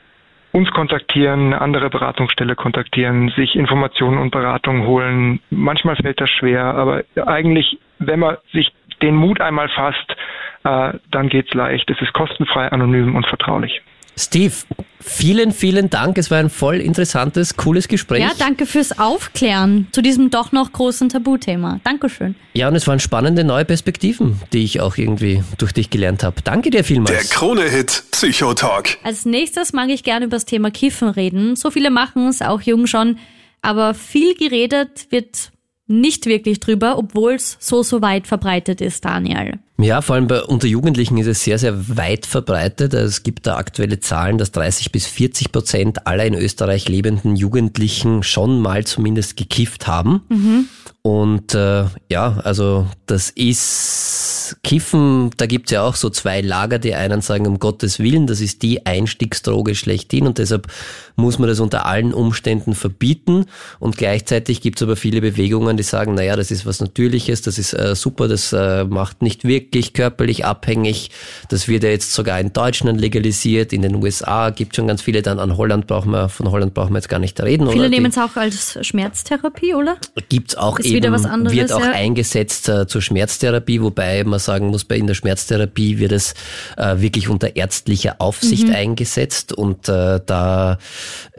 [0.51, 5.39] uns kontaktieren, eine andere Beratungsstelle kontaktieren, sich Informationen und Beratungen holen.
[5.49, 10.15] Manchmal fällt das schwer, aber eigentlich, wenn man sich den Mut einmal fasst,
[10.63, 11.89] äh, dann geht's leicht.
[11.89, 13.81] Es ist kostenfrei, anonym und vertraulich.
[14.17, 14.53] Steve,
[14.99, 16.17] vielen, vielen Dank.
[16.17, 18.21] Es war ein voll interessantes, cooles Gespräch.
[18.21, 21.79] Ja, danke fürs Aufklären zu diesem doch noch großen Tabuthema.
[21.83, 22.35] Dankeschön.
[22.53, 26.41] Ja, und es waren spannende neue Perspektiven, die ich auch irgendwie durch dich gelernt habe.
[26.43, 27.11] Danke dir vielmals.
[27.11, 28.97] Der Krone-Hit Psychotalk.
[29.03, 31.55] Als nächstes mag ich gerne über das Thema Kiffen reden.
[31.55, 33.17] So viele machen es, auch jung schon.
[33.61, 35.51] Aber viel geredet wird
[35.87, 39.59] nicht wirklich drüber, obwohl es so, so weit verbreitet ist, Daniel.
[39.81, 42.93] Ja, vor allem bei unter Jugendlichen ist es sehr, sehr weit verbreitet.
[42.93, 47.37] Also es gibt da aktuelle Zahlen, dass 30 bis 40 Prozent aller in Österreich lebenden
[47.37, 50.21] Jugendlichen schon mal zumindest gekifft haben.
[50.27, 50.65] Mhm.
[51.01, 56.93] Und äh, ja, also das ist Kiffen, da gibt's ja auch so zwei Lager, die
[56.93, 60.67] einen sagen, um Gottes Willen, das ist die Einstiegsdroge schlechthin und deshalb
[61.15, 63.45] muss man das unter allen Umständen verbieten.
[63.79, 67.73] Und gleichzeitig gibt's aber viele Bewegungen, die sagen, naja, das ist was Natürliches, das ist
[67.73, 71.11] äh, super, das äh, macht nicht wirklich körperlich abhängig.
[71.49, 75.21] Das wird ja jetzt sogar in Deutschland legalisiert, in den USA gibt schon ganz viele,
[75.21, 77.69] dann an Holland brauchen wir, von Holland brauchen wir jetzt gar nicht reden.
[77.69, 79.97] Viele nehmen es auch als Schmerztherapie, oder?
[80.29, 81.91] Gibt's auch ist eben, anderes, wird auch ja.
[81.91, 86.33] eingesetzt äh, zur Schmerztherapie, wobei man sagen muss, bei in der Schmerztherapie wird es
[86.77, 88.75] äh, wirklich unter ärztlicher Aufsicht mhm.
[88.75, 90.77] eingesetzt und äh, da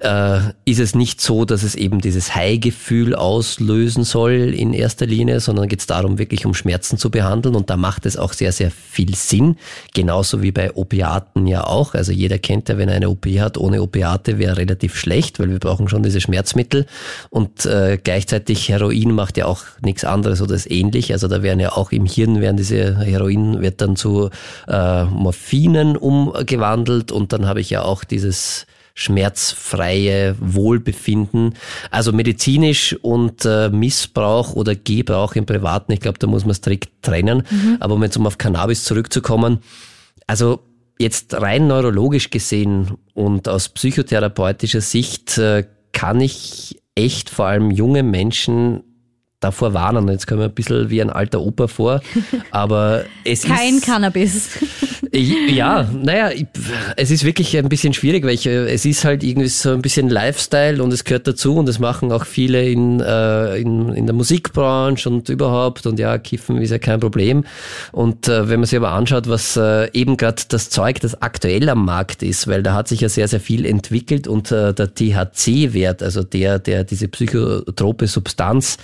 [0.00, 5.40] äh, ist es nicht so, dass es eben dieses High-Gefühl auslösen soll in erster Linie,
[5.40, 8.52] sondern geht es darum, wirklich um Schmerzen zu behandeln und da macht es auch sehr,
[8.52, 9.56] sehr viel Sinn,
[9.94, 11.94] genauso wie bei Opiaten ja auch.
[11.94, 15.50] Also jeder kennt ja, wenn er eine OP hat, ohne Opiate wäre relativ schlecht, weil
[15.50, 16.86] wir brauchen schon diese Schmerzmittel
[17.28, 21.12] und äh, gleichzeitig Heroin macht ja auch nichts anderes oder ist ähnlich.
[21.12, 24.30] Also da werden ja auch im Hirn werden diese Heroin wird dann zu
[24.68, 31.54] äh, Morphinen umgewandelt und dann habe ich ja auch dieses schmerzfreie Wohlbefinden.
[31.90, 36.90] Also medizinisch und äh, Missbrauch oder Gebrauch im Privaten, ich glaube, da muss man strikt
[37.02, 37.44] trennen.
[37.50, 37.76] Mhm.
[37.80, 39.60] Aber um jetzt um auf Cannabis zurückzukommen,
[40.26, 40.60] also
[40.98, 48.02] jetzt rein neurologisch gesehen und aus psychotherapeutischer Sicht äh, kann ich echt vor allem junge
[48.02, 48.82] Menschen
[49.40, 50.08] davor warnen.
[50.08, 52.00] Jetzt kommen wir ein bisschen wie ein alter Opa vor,
[52.50, 53.86] aber es Kein ist...
[53.86, 54.50] Kein Cannabis.
[55.12, 56.30] Ja, naja,
[56.96, 59.82] es ist wirklich ein bisschen schwierig, weil ich, äh, es ist halt irgendwie so ein
[59.82, 64.06] bisschen Lifestyle und es gehört dazu und das machen auch viele in, äh, in, in
[64.06, 67.44] der Musikbranche und überhaupt und ja, Kiffen ist ja kein Problem.
[67.90, 71.68] Und äh, wenn man sich aber anschaut, was äh, eben gerade das Zeug, das aktuell
[71.68, 74.94] am Markt ist, weil da hat sich ja sehr, sehr viel entwickelt und äh, der
[74.94, 78.78] THC-Wert, also der, der diese psychotrope Substanz,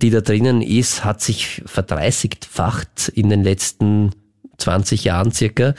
[0.00, 4.12] die da drinnen ist, hat sich verdreißigfacht in den letzten
[4.60, 5.74] 20 Jahren circa.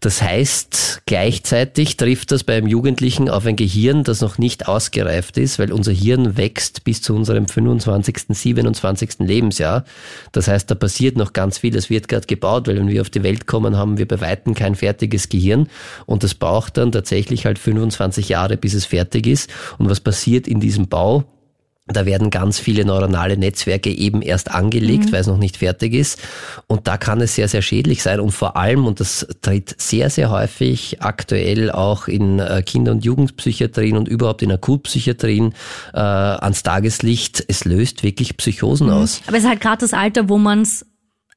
[0.00, 5.58] Das heißt, gleichzeitig trifft das beim Jugendlichen auf ein Gehirn, das noch nicht ausgereift ist,
[5.58, 9.20] weil unser Hirn wächst bis zu unserem 25., 27.
[9.20, 9.84] Lebensjahr.
[10.32, 11.74] Das heißt, da passiert noch ganz viel.
[11.74, 14.54] Es wird gerade gebaut, weil wenn wir auf die Welt kommen, haben wir bei Weitem
[14.54, 15.68] kein fertiges Gehirn
[16.06, 19.50] und das braucht dann tatsächlich halt 25 Jahre, bis es fertig ist.
[19.78, 21.24] Und was passiert in diesem Bau?
[21.88, 25.12] Da werden ganz viele neuronale Netzwerke eben erst angelegt, mhm.
[25.12, 26.18] weil es noch nicht fertig ist.
[26.66, 28.20] Und da kann es sehr, sehr schädlich sein.
[28.20, 33.04] Und vor allem, und das tritt sehr, sehr häufig aktuell auch in äh, Kinder- und
[33.04, 35.54] Jugendpsychiatrien und überhaupt in Akutpsychiatrien
[35.94, 38.92] äh, ans Tageslicht, es löst wirklich Psychosen mhm.
[38.92, 39.22] aus.
[39.26, 40.84] Aber es ist halt gerade das Alter, wo man es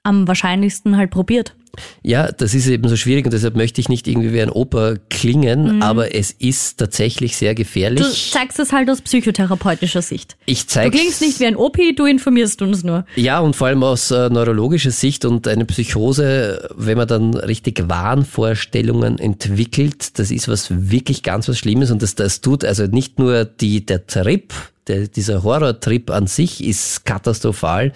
[0.03, 1.55] am wahrscheinlichsten halt probiert.
[2.03, 4.95] Ja, das ist eben so schwierig und deshalb möchte ich nicht irgendwie wie ein Opa
[5.09, 5.81] klingen, mhm.
[5.81, 8.01] aber es ist tatsächlich sehr gefährlich.
[8.01, 10.35] Du zeigst es halt aus psychotherapeutischer Sicht.
[10.45, 10.91] Ich zeig's.
[10.93, 13.05] Du klingst nicht wie ein Opi, du informierst uns nur.
[13.15, 17.87] Ja, und vor allem aus äh, neurologischer Sicht und eine Psychose, wenn man dann richtig
[17.87, 23.17] Wahnvorstellungen entwickelt, das ist was wirklich ganz was Schlimmes und das, das tut also nicht
[23.17, 24.53] nur die, der Trip,
[24.87, 27.93] der, dieser Horrortrip an sich ist katastrophal,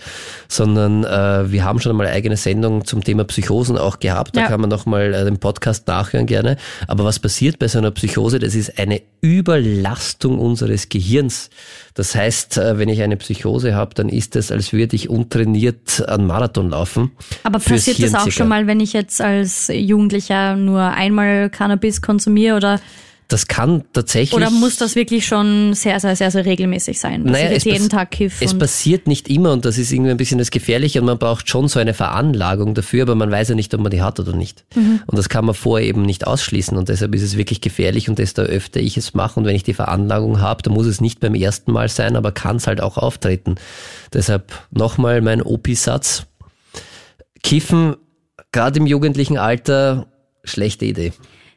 [0.47, 4.35] sondern äh, wir haben schon einmal eine eigene Sendung zum Thema Psychosen auch gehabt.
[4.35, 4.47] Da ja.
[4.47, 6.57] kann man nochmal äh, den Podcast nachhören gerne.
[6.87, 8.39] Aber was passiert bei so einer Psychose?
[8.39, 11.49] Das ist eine Überlastung unseres Gehirns.
[11.95, 16.07] Das heißt, äh, wenn ich eine Psychose habe, dann ist es, als würde ich untrainiert
[16.07, 17.11] einen Marathon laufen.
[17.43, 22.57] Aber passiert das auch schon mal, wenn ich jetzt als Jugendlicher nur einmal Cannabis konsumiere
[22.57, 22.79] oder
[23.27, 24.33] das kann tatsächlich.
[24.33, 27.23] Oder muss das wirklich schon sehr, sehr, sehr, sehr regelmäßig sein?
[27.23, 28.41] Naja, jetzt jeden Tag kiff.
[28.41, 31.49] Es passiert nicht immer und das ist irgendwie ein bisschen das Gefährliche und man braucht
[31.49, 34.35] schon so eine Veranlagung dafür, aber man weiß ja nicht, ob man die hat oder
[34.35, 34.65] nicht.
[34.75, 35.01] Mhm.
[35.07, 38.19] Und das kann man vorher eben nicht ausschließen und deshalb ist es wirklich gefährlich und
[38.19, 41.19] desto öfter ich es mache und wenn ich die Veranlagung habe, dann muss es nicht
[41.19, 43.55] beim ersten Mal sein, aber kann es halt auch auftreten.
[44.13, 46.27] Deshalb nochmal mein Opi-Satz.
[47.41, 47.95] Kiffen,
[48.51, 50.07] gerade im jugendlichen Alter,
[50.43, 51.13] schlechte Idee.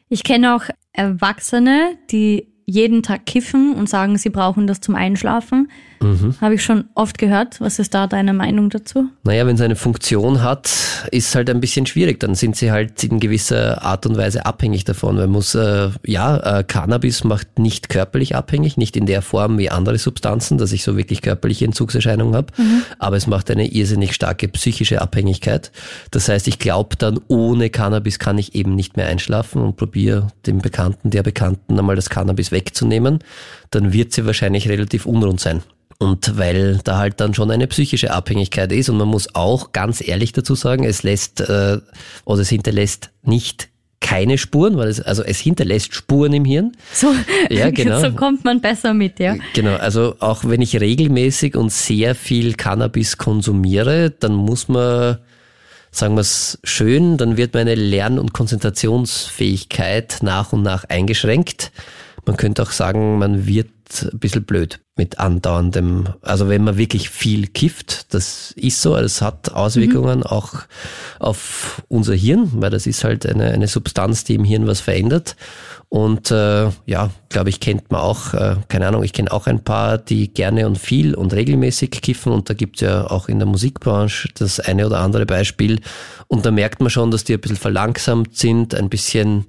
[0.09, 5.71] Ich kenne auch Erwachsene, die jeden Tag kiffen und sagen, sie brauchen das zum Einschlafen.
[6.01, 6.35] Mhm.
[6.39, 7.59] Habe ich schon oft gehört.
[7.59, 9.09] Was ist da deine Meinung dazu?
[9.23, 10.69] Naja, wenn es eine Funktion hat,
[11.11, 12.19] ist halt ein bisschen schwierig.
[12.19, 15.15] Dann sind sie halt in gewisser Art und Weise abhängig davon.
[15.15, 19.69] Man muss, äh, ja, äh, Cannabis macht nicht körperlich abhängig, nicht in der Form wie
[19.69, 22.47] andere Substanzen, dass ich so wirklich körperliche Entzugserscheinungen habe.
[22.57, 22.83] Mhm.
[22.97, 25.71] Aber es macht eine irrsinnig starke psychische Abhängigkeit.
[26.11, 30.27] Das heißt, ich glaube dann, ohne Cannabis kann ich eben nicht mehr einschlafen und probiere
[30.45, 33.19] dem Bekannten, der Bekannten einmal das Cannabis wegzunehmen.
[33.71, 35.63] Dann wird sie wahrscheinlich relativ unrund sein.
[35.97, 40.05] Und weil da halt dann schon eine psychische Abhängigkeit ist und man muss auch ganz
[40.05, 41.79] ehrlich dazu sagen, es lässt äh,
[42.23, 43.67] oder es hinterlässt nicht
[43.99, 46.71] keine Spuren, weil es, also es hinterlässt Spuren im Hirn.
[46.93, 47.13] So,
[47.49, 47.99] ja, genau.
[47.99, 49.35] so kommt man besser mit, ja.
[49.53, 55.17] Genau, also auch wenn ich regelmäßig und sehr viel Cannabis konsumiere, dann muss man,
[55.91, 61.71] sagen wir es schön, dann wird meine Lern- und Konzentrationsfähigkeit nach und nach eingeschränkt.
[62.29, 63.71] Man könnte auch sagen, man wird
[64.03, 69.23] ein bisschen blöd mit andauerndem, also wenn man wirklich viel kifft, das ist so, es
[69.23, 70.25] hat Auswirkungen mhm.
[70.27, 70.53] auch
[71.17, 75.37] auf unser Hirn, weil das ist halt eine, eine Substanz, die im Hirn was verändert.
[75.87, 79.63] Und äh, ja, glaube ich, kennt man auch, äh, keine Ahnung, ich kenne auch ein
[79.63, 83.47] paar, die gerne und viel und regelmäßig kiffen und da gibt's ja auch in der
[83.47, 85.81] Musikbranche das eine oder andere Beispiel.
[86.27, 89.47] Und da merkt man schon, dass die ein bisschen verlangsamt sind, ein bisschen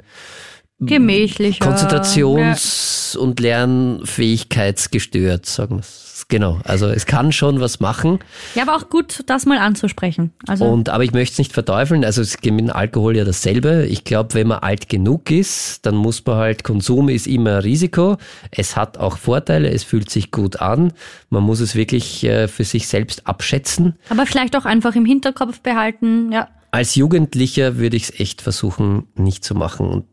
[0.80, 1.64] gemächlicher.
[1.64, 3.20] Konzentrations- ja.
[3.20, 6.10] und Lernfähigkeitsgestört, sagen wir es.
[6.30, 8.20] Genau, also es kann schon was machen.
[8.54, 10.32] Ja, aber auch gut, das mal anzusprechen.
[10.46, 12.04] Also und aber ich möchte es nicht verteufeln.
[12.04, 13.86] Also es geht mit dem Alkohol ja dasselbe.
[13.86, 17.62] Ich glaube, wenn man alt genug ist, dann muss man halt Konsum ist immer ein
[17.62, 18.16] Risiko.
[18.52, 19.70] Es hat auch Vorteile.
[19.70, 20.92] Es fühlt sich gut an.
[21.30, 23.96] Man muss es wirklich äh, für sich selbst abschätzen.
[24.08, 26.30] Aber vielleicht auch einfach im Hinterkopf behalten.
[26.30, 26.48] Ja.
[26.70, 30.06] Als Jugendlicher würde ich es echt versuchen, nicht zu machen und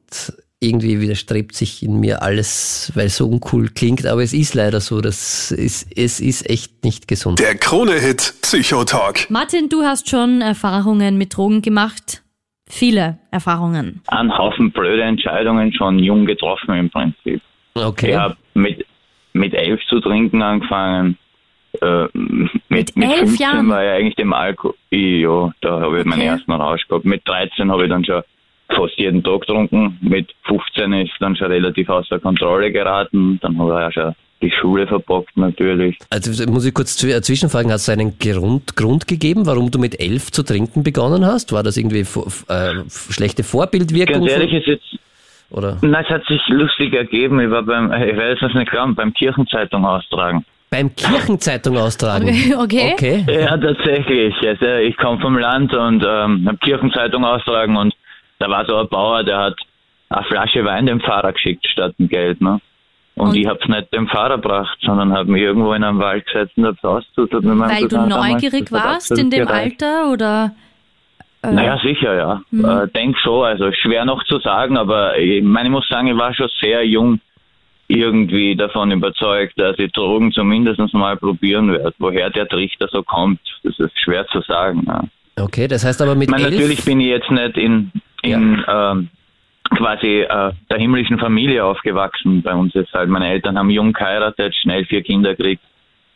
[0.60, 4.80] irgendwie widerstrebt sich in mir alles, weil es so uncool klingt, aber es ist leider
[4.80, 7.39] so, dass es, es ist echt nicht gesund.
[7.39, 9.30] Der Krone-Hit Psychotalk.
[9.30, 12.24] Martin, du hast schon Erfahrungen mit Drogen gemacht.
[12.70, 14.02] Viele Erfahrungen.
[14.08, 17.41] Ein Haufen blöde Entscheidungen schon jung getroffen im Prinzip.
[17.76, 18.12] Okay.
[18.12, 18.86] Ich habe mit,
[19.34, 21.17] mit elf zu trinken angefangen.
[21.82, 23.70] Äh, mit, mit, mit elf 15 Jahren?
[23.70, 24.74] war ja eigentlich dem Alkohol.
[24.89, 26.10] Ja, da habe ich okay.
[26.10, 27.06] meinen ersten Rausch gehabt.
[27.06, 28.24] Mit 13 habe ich dann schon
[28.70, 29.98] fast jeden Tag getrunken.
[30.02, 33.40] Mit 15 ist dann schon relativ außer Kontrolle geraten.
[33.42, 35.98] Dann habe ich ja schon die Schule verbockt natürlich.
[36.12, 40.32] Also muss ich kurz zwischenfragen, hast du einen Grund, Grund gegeben, warum du mit elf
[40.32, 41.52] zu trinken begonnen hast?
[41.54, 44.20] War das irgendwie äh, schlechte Vorbildwirkung?
[44.20, 45.00] Ganz ehrlich, ist jetzt
[45.50, 45.78] oder?
[45.82, 47.40] Nein, es hat sich lustig ergeben.
[47.40, 50.46] Ich war beim, ich werde es nicht glauben, beim Kirchenzeitung austragen.
[50.70, 52.28] Beim Kirchenzeitung austragen?
[52.58, 52.92] Okay.
[52.94, 53.26] okay.
[53.28, 54.36] Ja, tatsächlich.
[54.46, 57.94] Also ich komme vom Land und ähm, habe Kirchenzeitung austragen und
[58.39, 59.56] da war so ein Bauer, der hat
[60.10, 62.41] eine Flasche Wein dem Fahrer geschickt statt dem Geld.
[62.41, 62.60] Ne?
[63.15, 66.00] Und, und ich habe es nicht dem Fahrer gebracht, sondern habe mich irgendwo in einem
[66.00, 67.34] Wald gesetzt und habe es ausgesucht.
[67.34, 69.82] Weil du neugierig warst in dem gereicht.
[69.82, 70.56] Alter oder?
[71.41, 72.41] Äh, naja, sicher, ja.
[72.52, 72.65] Mhm.
[72.65, 76.17] Äh, denk so, also schwer noch zu sagen, aber ich meine, ich muss sagen, ich
[76.17, 77.19] war schon sehr jung
[77.88, 81.93] irgendwie davon überzeugt, dass ich Drogen zumindest mal probieren werde.
[82.00, 84.84] Woher der Trichter so kommt, das ist schwer zu sagen.
[84.86, 85.04] Ja.
[85.39, 87.91] Okay, das heißt aber mit ich meine, Natürlich bin ich jetzt nicht in,
[88.22, 88.92] in ja.
[88.92, 89.10] ähm,
[89.76, 92.42] quasi äh, der himmlischen Familie aufgewachsen.
[92.42, 95.64] Bei uns ist halt, meine Eltern haben jung geheiratet, schnell vier Kinder gekriegt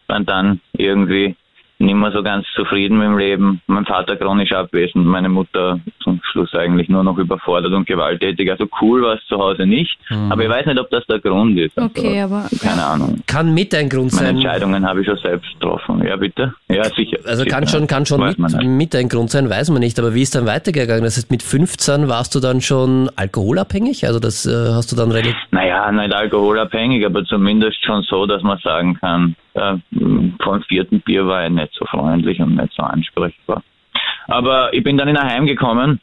[0.07, 1.35] und dann irgendwie
[1.81, 3.61] nicht mehr so ganz zufrieden mit dem Leben.
[3.67, 8.49] Mein Vater chronisch abwesend, meine Mutter zum Schluss eigentlich nur noch überfordert und gewalttätig.
[8.51, 10.31] Also cool war es zu Hause nicht, Mhm.
[10.31, 11.77] aber ich weiß nicht, ob das der Grund ist.
[11.77, 13.19] Also, Okay, aber- Keine Ahnung.
[13.27, 14.35] Kann mit ein Grund Meine sein.
[14.37, 16.03] Entscheidungen habe ich schon selbst getroffen.
[16.05, 16.53] Ja, bitte?
[16.69, 17.17] Ja, sicher.
[17.25, 19.79] Also kann sicher, schon, kann schon weiß man mit, mit ein Grund sein, weiß man
[19.79, 19.97] nicht.
[19.99, 21.03] Aber wie ist dann weitergegangen?
[21.03, 24.05] Das heißt, mit 15 warst du dann schon alkoholabhängig?
[24.05, 25.35] Also das äh, hast du dann relativ.
[25.51, 29.75] Naja, nicht alkoholabhängig, aber zumindest schon so, dass man sagen kann, äh,
[30.43, 33.63] vom vierten Bier war er nicht so freundlich und nicht so ansprechbar.
[34.27, 35.99] Aber ich bin dann in ein Heim gekommen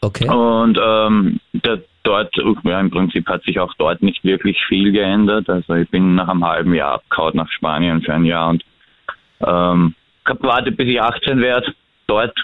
[0.00, 0.28] Okay.
[0.28, 2.32] und ähm, der, dort,
[2.64, 5.48] ja, im Prinzip hat sich auch dort nicht wirklich viel geändert.
[5.48, 8.64] Also ich bin nach einem halben Jahr abgehauen nach Spanien für ein Jahr und
[9.40, 11.74] ähm, gewartet, bis ich 18 werde,
[12.06, 12.34] dort,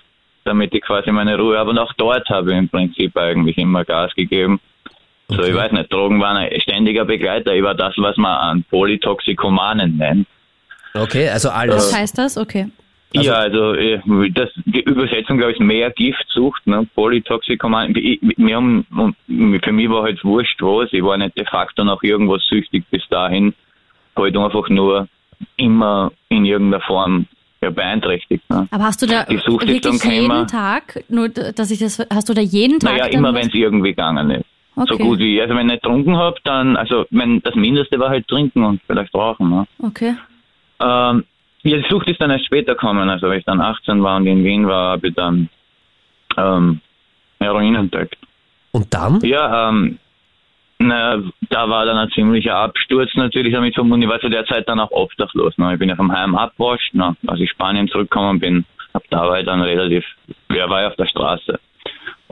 [0.45, 1.71] damit ich quasi meine Ruhe habe.
[1.71, 4.61] Und auch dort habe ich im Prinzip eigentlich immer Gas gegeben.
[5.29, 5.51] So, Okay.
[5.51, 7.55] ich weiß nicht, Drogen waren ein ständiger Begleiter.
[7.55, 10.27] Ich war das, was man an Polytoxikomanen nennt.
[10.95, 11.97] Okay, also Was alles.
[11.97, 12.37] heißt das?
[12.37, 12.69] Okay.
[13.15, 14.01] Also- ja, also äh,
[14.33, 16.87] das, die Übersetzung, glaube ich, ist mehr Giftsucht, ne?
[16.95, 17.95] Polytoxikoman.
[17.95, 18.87] Ich, wir haben,
[19.63, 20.93] für mich war halt wurscht was.
[20.93, 23.55] Ich war nicht de facto noch irgendwas süchtig bis dahin.
[24.17, 25.09] Halt einfach nur
[25.57, 27.27] immer in irgendeiner Form
[27.63, 28.49] ja, beeinträchtigt.
[28.51, 28.67] Ne?
[28.71, 31.99] Aber hast du da Die Sucht ist wirklich dann jeden Tag, nur dass ich das,
[32.11, 32.93] hast du da jeden Tag?
[32.99, 34.47] Naja, immer wenn es irgendwie gegangen ist.
[34.75, 35.03] So Okay.
[35.03, 38.27] gut wie, also wenn ich nicht getrunken habe, dann, also wenn das Mindeste war halt
[38.27, 39.51] trinken und vielleicht rauchen.
[39.51, 39.67] Ne?
[39.83, 40.15] Okay.
[40.83, 41.25] Ähm,
[41.63, 43.09] ja, die Sucht ist dann erst später gekommen.
[43.09, 45.49] Also, als ich dann 18 war und in Wien war, habe ich dann
[46.37, 46.81] ähm,
[47.39, 48.19] Heroin entdeckt.
[48.73, 49.21] Und dann?
[49.21, 49.99] Ja, ähm,
[50.79, 54.03] na, da war dann ein ziemlicher Absturz natürlich damit verbunden.
[54.03, 55.57] Ich war zu der Zeit dann auch obdachlos.
[55.59, 55.75] Ne?
[55.75, 57.17] Ich bin ja vom Heim abwascht, ne?
[57.27, 60.05] als ich Spanien zurückgekommen bin, ab da war ich dann relativ,
[60.51, 61.61] ja, war ich auf der Straße.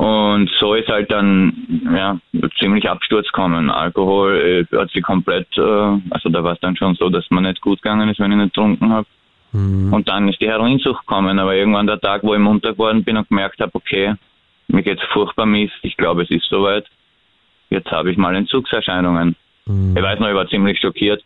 [0.00, 1.52] Und so ist halt dann
[1.94, 2.18] ja
[2.58, 3.70] ziemlich Absturz gekommen.
[3.70, 5.60] Alkohol äh, hat sie komplett, äh,
[6.08, 8.38] also da war es dann schon so, dass man nicht gut gegangen ist, wenn ich
[8.38, 9.06] nicht getrunken habe.
[9.52, 9.92] Mhm.
[9.92, 11.38] Und dann ist die Heroinsucht gekommen.
[11.38, 14.14] Aber irgendwann der Tag, wo ich munter geworden bin und gemerkt habe, okay,
[14.68, 16.86] mir geht's furchtbar mies, ich glaube, es ist soweit.
[17.68, 19.36] Jetzt habe ich mal Entzugserscheinungen.
[19.66, 19.94] Mhm.
[19.94, 21.22] Ich weiß noch, ich war ziemlich schockiert.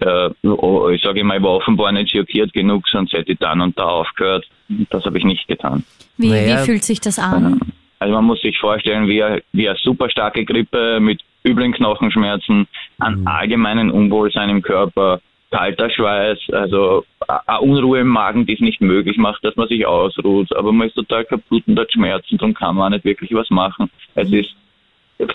[0.00, 3.60] Äh, oh, ich sage immer, ich war offenbar nicht schockiert genug, sonst hätte ich dann
[3.60, 4.46] und da aufgehört.
[4.88, 5.84] Das habe ich nicht getan.
[6.16, 6.62] Wie, Naja.
[6.62, 7.60] wie fühlt sich das an?
[7.98, 12.66] Also man muss sich vorstellen, wie eine, wie eine super starke Grippe mit üblen Knochenschmerzen,
[12.98, 17.04] an allgemeinen Unwohlsein im Körper, kalter Schweiß, also
[17.46, 20.54] eine Unruhe im Magen, die es nicht möglich macht, dass man sich ausruht.
[20.56, 23.50] Aber man ist total kaputt und hat Schmerzen, darum kann man auch nicht wirklich was
[23.50, 23.90] machen.
[24.14, 24.54] Es ist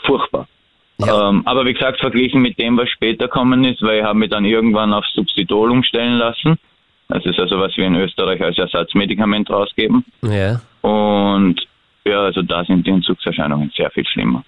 [0.03, 0.47] furchtbar.
[0.99, 1.29] Ja.
[1.29, 4.29] Ähm, aber wie gesagt, verglichen mit dem, was später kommen ist, weil ich habe mich
[4.29, 6.57] dann irgendwann auf Substitol umstellen lassen.
[7.09, 10.05] Das ist also, was wir in Österreich als Ersatzmedikament rausgeben.
[10.21, 10.61] Ja.
[10.81, 11.61] Und
[12.05, 14.43] ja, also da sind die Entzugserscheinungen sehr viel schlimmer.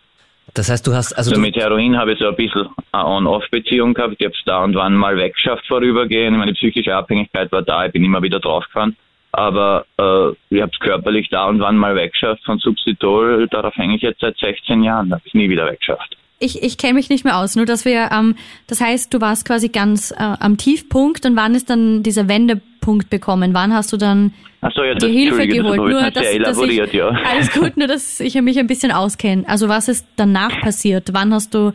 [0.54, 3.94] Das heißt, du hast, also Also mit Heroin habe ich so ein bisschen eine On-Off-Beziehung
[3.94, 4.15] gehabt.
[4.20, 6.38] Ich habe es da und wann mal weggeschafft vorübergehend.
[6.38, 8.96] Meine psychische Abhängigkeit war da, ich bin immer wieder draufgefahren.
[9.32, 13.48] Aber äh, ich habe es körperlich da und wann mal weggeschafft von Substitol.
[13.50, 15.10] Darauf hänge ich jetzt seit 16 Jahren.
[15.10, 16.15] Da habe ich nie wieder weggeschafft.
[16.39, 18.36] Ich, ich kenne mich nicht mehr aus, nur dass wir, ähm,
[18.67, 23.10] das heißt, du warst quasi ganz äh, am Tiefpunkt und wann ist dann dieser Wendepunkt
[23.10, 23.54] bekommen?
[23.54, 25.80] Wann hast du dann Achso, ja, die Hilfe geholt?
[26.15, 27.08] das ich Nur, dass, dass ich, ja.
[27.32, 29.43] Alles gut, nur dass ich mich ein bisschen auskenne.
[29.48, 31.10] Also was ist danach passiert?
[31.13, 31.71] Wann hast du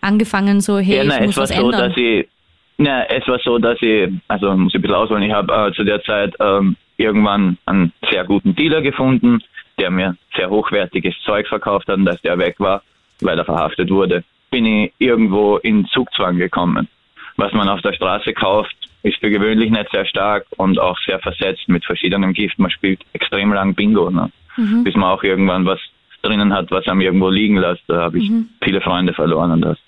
[0.00, 1.88] angefangen so, hey, Ja, ich nein, muss es war was so, ändern?
[1.90, 2.28] dass ich,
[2.76, 5.72] na, es war so, dass ich, also muss ich ein bisschen ausholen, ich habe äh,
[5.74, 9.40] zu der Zeit ähm, irgendwann einen sehr guten Dealer gefunden,
[9.80, 12.82] der mir sehr hochwertiges Zeug verkauft hat und als der weg war,
[13.24, 16.88] weil er verhaftet wurde, bin ich irgendwo in Zugzwang gekommen.
[17.36, 21.18] Was man auf der Straße kauft, ist für gewöhnlich nicht sehr stark und auch sehr
[21.18, 22.58] versetzt mit verschiedenem Gift.
[22.58, 24.30] Man spielt extrem lang Bingo, ne?
[24.56, 24.84] Mhm.
[24.84, 25.80] bis man auch irgendwann was
[26.22, 27.82] drinnen hat, was einem irgendwo liegen lässt.
[27.88, 28.48] Da habe ich Mhm.
[28.62, 29.78] viele Freunde verloren und das.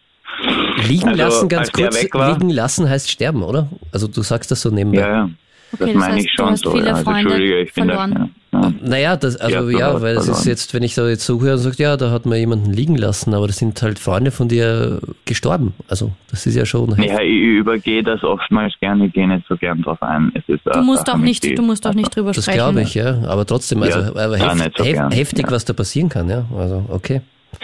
[0.89, 3.69] liegen also, lassen, ganz kurz, war- liegen lassen heißt sterben, oder?
[3.93, 4.99] Also du sagst das so nebenbei.
[5.01, 5.31] Ja, ja.
[5.73, 6.71] Okay, das das meine heißt, ich du schon hast so.
[6.73, 6.93] viele ja.
[6.93, 8.15] Also, Freunde Entschuldige, ich bin verloren.
[8.15, 8.59] da.
[8.59, 8.73] Ja, ja.
[8.83, 11.55] Naja, das, also Ja, ja, verloren, weil es ist jetzt, wenn ich da jetzt zuhöre
[11.55, 14.49] und sage, ja, da hat man jemanden liegen lassen, aber das sind halt Freunde von
[14.49, 15.75] dir gestorben.
[15.89, 17.13] Also das ist ja schon heftig.
[17.13, 20.33] Ja, ich übergehe das oftmals gerne, ich gehe nicht so gern drauf ein.
[20.35, 22.59] Es ist Du musst auch nicht, du musst auch nicht drüber Das sprechen.
[22.59, 23.19] glaube ich, ja.
[23.27, 25.53] Aber trotzdem, also Ja, aber ja, hef nicht so hef gern, heftig, ja.
[25.53, 26.45] was da passieren kann, ja.
[26.57, 27.21] Also okay.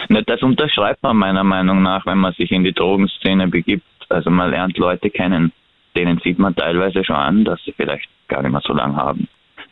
[0.09, 3.83] Nicht, das unterschreibt man meiner Meinung nach, wenn man sich in die Drogenszene begibt.
[4.09, 5.51] Also man lernt Leute kennen,
[5.95, 9.27] denen sieht man teilweise schon an, dass sie vielleicht gar nicht mehr so lange haben.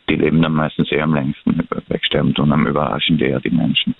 [0.09, 3.95] Die leben dann meistens eher am längsten, wegsterben und am überraschen eher die Menschen.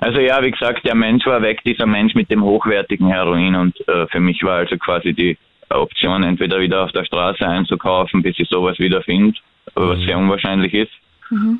[0.00, 3.88] Also ja, wie gesagt, der Mensch war weg, dieser Mensch mit dem hochwertigen Heroin und
[3.88, 5.38] äh, für mich war also quasi die
[5.70, 9.38] Option, entweder wieder auf der Straße einzukaufen, bis ich sowas wieder finde,
[9.74, 10.92] was sehr unwahrscheinlich ist,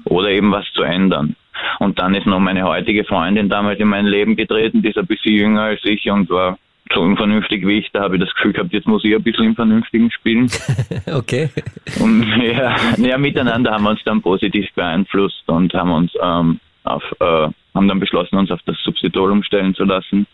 [0.04, 1.36] oder eben was zu ändern.
[1.78, 5.06] Und dann ist noch meine heutige Freundin damals in mein Leben getreten, die ist ein
[5.06, 6.58] bisschen jünger als ich und war
[6.92, 9.46] so unvernünftig wie ich, da habe ich das Gefühl gehabt, jetzt muss ich ein bisschen
[9.46, 10.50] im Vernünftigen spielen.
[11.12, 11.48] okay.
[11.98, 17.02] Und ja, ja, miteinander haben wir uns dann positiv beeinflusst und haben uns ähm, auf,
[17.20, 20.26] äh, haben dann beschlossen, uns auf das Substitut umstellen zu lassen,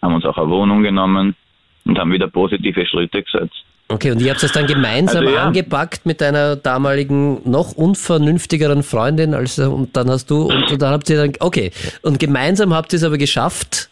[0.00, 1.36] haben uns auch eine Wohnung genommen
[1.84, 3.64] und haben wieder positive Schritte gesetzt.
[3.88, 5.44] Okay, und ihr habt das dann gemeinsam Also, ja.
[5.46, 10.92] angepackt mit deiner damaligen noch unvernünftigeren Freundin, also und dann hast du und, und dann
[10.92, 11.72] habt ihr dann okay
[12.02, 13.90] und gemeinsam habt ihr es aber geschafft,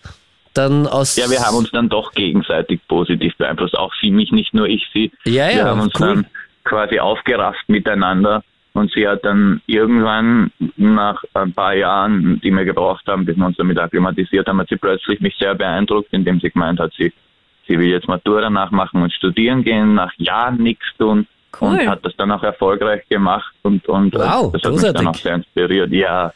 [0.55, 3.77] dann aus Ja, wir haben uns dann doch gegenseitig positiv beeinflusst.
[3.77, 5.11] Auch sie mich, nicht nur ich sie.
[5.25, 6.07] Ja, ja, wir haben uns cool.
[6.07, 6.27] dann
[6.65, 8.43] quasi aufgerafft miteinander.
[8.75, 13.47] Und sie hat dann irgendwann nach ein paar Jahren, die wir gebraucht haben, bis wir
[13.47, 17.13] uns damit akklimatisiert haben, hat sie plötzlich mich sehr beeindruckt, indem sie gemeint hat, sie,
[17.67, 21.27] sie will jetzt Matura nachmachen und studieren gehen, nach Jahren nichts tun.
[21.61, 21.71] Cool.
[21.71, 24.93] Und hat das dann auch erfolgreich gemacht und, und Wow, das hat mich großartig.
[24.95, 25.91] dann auch sehr inspiriert.
[25.91, 26.33] Ja,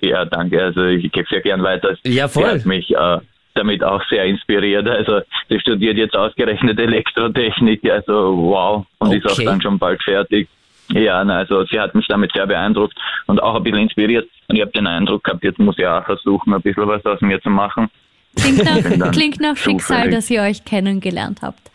[0.00, 0.62] ja, danke.
[0.62, 1.96] Also ich gebe sehr gern weiter.
[2.04, 2.44] Ja, voll.
[2.44, 3.18] Sie hat mich äh,
[3.54, 4.86] damit auch sehr inspiriert.
[4.88, 9.44] Also sie studiert jetzt ausgerechnet Elektrotechnik, also wow, und ist auch Okay.
[9.44, 10.48] dann schon bald fertig.
[10.90, 12.94] Ja, also sie hat mich damit sehr beeindruckt
[13.26, 14.28] und auch ein bisschen inspiriert.
[14.48, 17.20] Und ich habe den Eindruck gehabt, jetzt muss ich auch versuchen, ein bisschen was aus
[17.22, 17.88] mir zu machen.
[18.36, 21.70] Klingt nach, klingt nach Schicksal, dass ihr euch kennengelernt habt.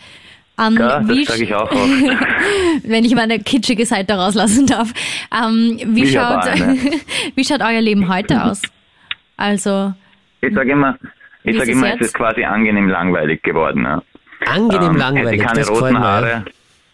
[0.59, 1.89] Ähm, Ja, wie das sage ich auch oft.
[2.83, 4.93] wenn ich meine kitschige Seite rauslassen darf.
[5.33, 6.43] Ähm, wie, Ich schaut,
[7.35, 8.61] wie schaut euer Leben heute aus?
[9.37, 9.93] Also,
[10.41, 10.97] Ich sage immer,
[11.43, 13.83] ich sage immer, es ist quasi angenehm langweilig geworden.
[13.83, 14.01] Ja.
[14.45, 15.99] angenehm Ähm, langweilig, Hätte keine das roten.
[15.99, 16.45] Haare.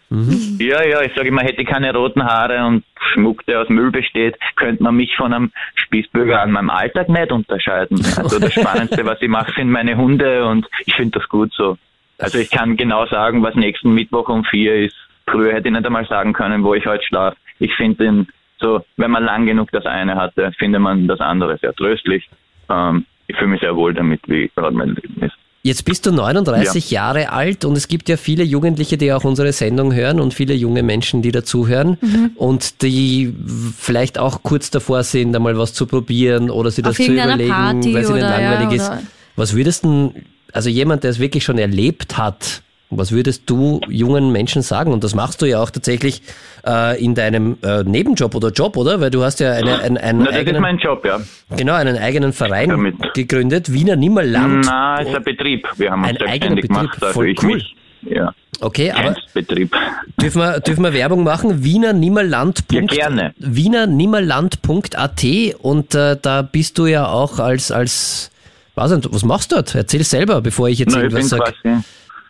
[0.08, 4.36] Ja, ja, ich sage immer, hätte keine roten Haare und Schmuck, der aus Müll besteht,
[4.54, 8.00] könnte man mich von einem Spießbürger an meinem Alltag nicht unterscheiden.
[8.16, 11.76] Also das Spannendste, was ich mache, sind meine Hunde und ich finde das gut so.
[12.18, 14.96] Also ich kann genau sagen, was nächsten Mittwoch um vier ist.
[15.28, 17.36] Früher hätte ich nicht einmal sagen können, wo ich heute schlafe.
[17.58, 18.28] Ich finde den
[18.58, 22.28] so, wenn man lang genug das eine hatte, findet man das andere sehr tröstlich.
[22.70, 25.34] Ähm, ich fühle mich sehr wohl damit, wie gerade mein Leben ist.
[25.62, 29.52] Jetzt bist du 39 Jahre alt und es gibt ja viele Jugendliche, die auch unsere
[29.52, 32.30] Sendung hören und viele junge Menschen, die dazuhören Mhm.
[32.36, 33.34] und die
[33.76, 37.94] vielleicht auch kurz davor sind, einmal was zu probieren oder sich das zu überlegen, Party
[37.94, 38.92] weil es ihnen oder, ja, langweilig ist.
[39.34, 40.14] Was würdest du,
[40.52, 44.92] also jemand, der es wirklich schon erlebt hat, was würdest du jungen Menschen sagen?
[44.92, 46.22] Und das machst du ja auch tatsächlich
[46.66, 49.00] äh, in deinem äh, Nebenjob oder Job, oder?
[49.00, 51.20] Weil du hast ja eine, einen, einen, Na, das ist eigenen, mein Job, ja.
[51.56, 53.14] genau, einen eigenen Verein Damit.
[53.14, 54.64] gegründet, Wiener Nimmerland.
[54.66, 55.66] Na, ist ein Betrieb.
[55.76, 57.02] Wir haben Ein eigener selbstständig Betrieb, gemacht.
[57.02, 57.54] Also voll cool.
[57.54, 57.76] mich.
[58.02, 59.14] Ja, Okay, aber.
[59.34, 61.62] Dürfen wir, dürfen wir Werbung machen?
[61.62, 62.64] Wiener Nimmerland.
[62.70, 63.34] Ja, gerne.
[63.38, 65.24] Wiener Nimmerland.at
[65.60, 68.30] und äh, da bist du ja auch als, als,
[68.74, 69.74] was, was machst du dort?
[69.74, 71.52] Erzähl selber, bevor ich jetzt Na, irgendwas sage.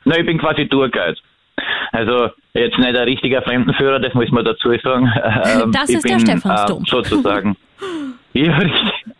[0.06, 1.16] Na, ich bin quasi Tourguide.
[1.92, 5.12] Also jetzt nicht ein richtiger Fremdenführer, das muss man dazu sagen.
[5.44, 6.82] Ähm, Das ich ist der bin, Stephansdom.
[6.82, 7.56] Äh, sozusagen.
[8.32, 8.58] ja,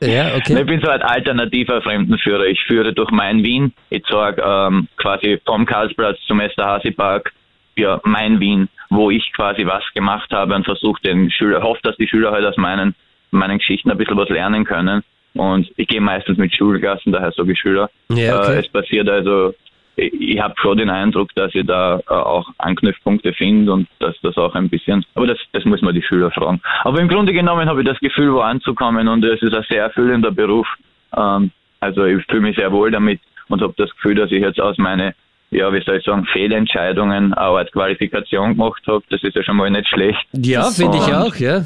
[0.01, 0.65] Na, Ich okay.
[0.65, 2.45] bin so ein alternativer Fremdenführer.
[2.47, 3.73] Ich führe durch mein Wien.
[3.91, 7.33] Ich zeige ähm, quasi vom Karlsplatz zum Esterhazy-Park
[7.77, 11.97] ja, mein Wien, wo ich quasi was gemacht habe und versuche den Schüler, hoffe, dass
[11.97, 12.95] die Schüler halt aus meinen,
[13.31, 15.03] meinen Geschichten ein bisschen was lernen können.
[15.35, 17.91] Und ich gehe meistens mit Schulklassen, daher sage ich Schüler.
[18.09, 18.55] Ja, okay.
[18.55, 19.55] äh, es passiert also,
[19.97, 24.37] ich, habe schon den Eindruck, dass ich da äh, auch Anknüpfpunkte finde und dass das
[24.37, 26.61] auch ein bisschen, aber das, das muss man die Schüler fragen.
[26.85, 29.85] Aber im Grunde genommen habe ich das Gefühl, wo anzukommen und es ist ein sehr
[29.85, 30.69] erfüllender Beruf.
[31.17, 34.61] Ähm, also ich fühle mich sehr wohl damit und habe das Gefühl, dass ich jetzt
[34.61, 35.15] aus meine,
[35.51, 39.05] ja, wie soll ich sagen, Fehlentscheidungen auch als Qualifikation gemacht habe.
[39.11, 40.27] Das ist ja schon mal nicht schlecht.
[40.33, 41.65] Ja, finde ich auch, ja.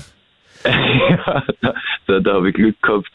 [0.64, 1.74] ja, da,
[2.06, 3.10] da, da habe ich Glück gehabt.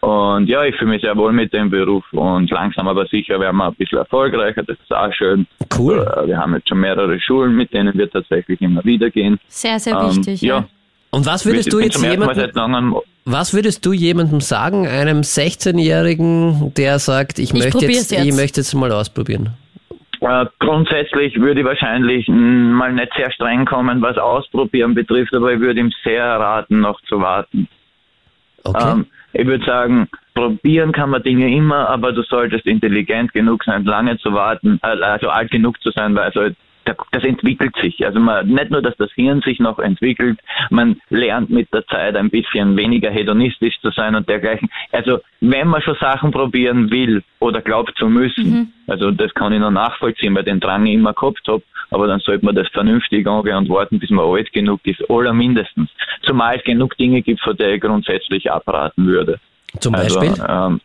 [0.00, 3.56] Und ja, ich fühle mich sehr wohl mit dem Beruf und langsam aber sicher werden
[3.56, 4.62] wir ein bisschen erfolgreicher.
[4.64, 5.46] Das ist auch schön.
[5.78, 5.98] Cool.
[6.16, 9.38] Äh, Wir haben jetzt schon mehrere Schulen, mit denen wir tatsächlich immer wieder gehen.
[9.48, 10.42] sehr, sehr Ähm, wichtig.
[10.42, 10.58] ja.
[10.58, 10.64] ja.
[11.10, 14.88] Und was Ich würdest du bin jetzt jemandem, seit langem was würdest du jemandem sagen,
[14.88, 18.36] einem 16-Jährigen, der sagt, ich, Ich möchte probier's jetzt, ich jetzt.
[18.36, 19.50] möchte jetzt mal ausprobieren?
[20.20, 25.52] Äh, grundsätzlich würde ich wahrscheinlich mh, mal nicht sehr streng kommen, was Ausprobieren betrifft, aber
[25.52, 27.68] ich würde ihm sehr raten, noch zu warten.
[28.64, 28.92] Okay.
[28.92, 33.84] Ähm, ich würde sagen, probieren kann man Dinge immer, aber du solltest intelligent genug sein,
[33.84, 36.54] lange zu warten, äh, also alt genug zu sein, weil also da-
[36.84, 38.04] das entwickelt sich.
[38.04, 40.38] Also man, nicht nur, dass das Hirn sich noch entwickelt,
[40.70, 44.68] man lernt mit der Zeit ein bisschen weniger hedonistisch zu sein und dergleichen.
[44.90, 49.60] Also wenn man schon Sachen probieren will oder glaubt zu müssen, also das kann ich
[49.60, 53.26] noch nachvollziehen, weil den Drang ich immer gehabt habe, aber dann sollte man das vernünftig
[53.26, 55.90] angehen und warten, bis man alt genug ist, oder mindestens.
[56.22, 59.38] Zumal es genug Dinge gibt, von denen ich grundsätzlich abraten würde.
[59.80, 60.44] Zum Also, Beispiel?
[60.48, 60.80] ähm,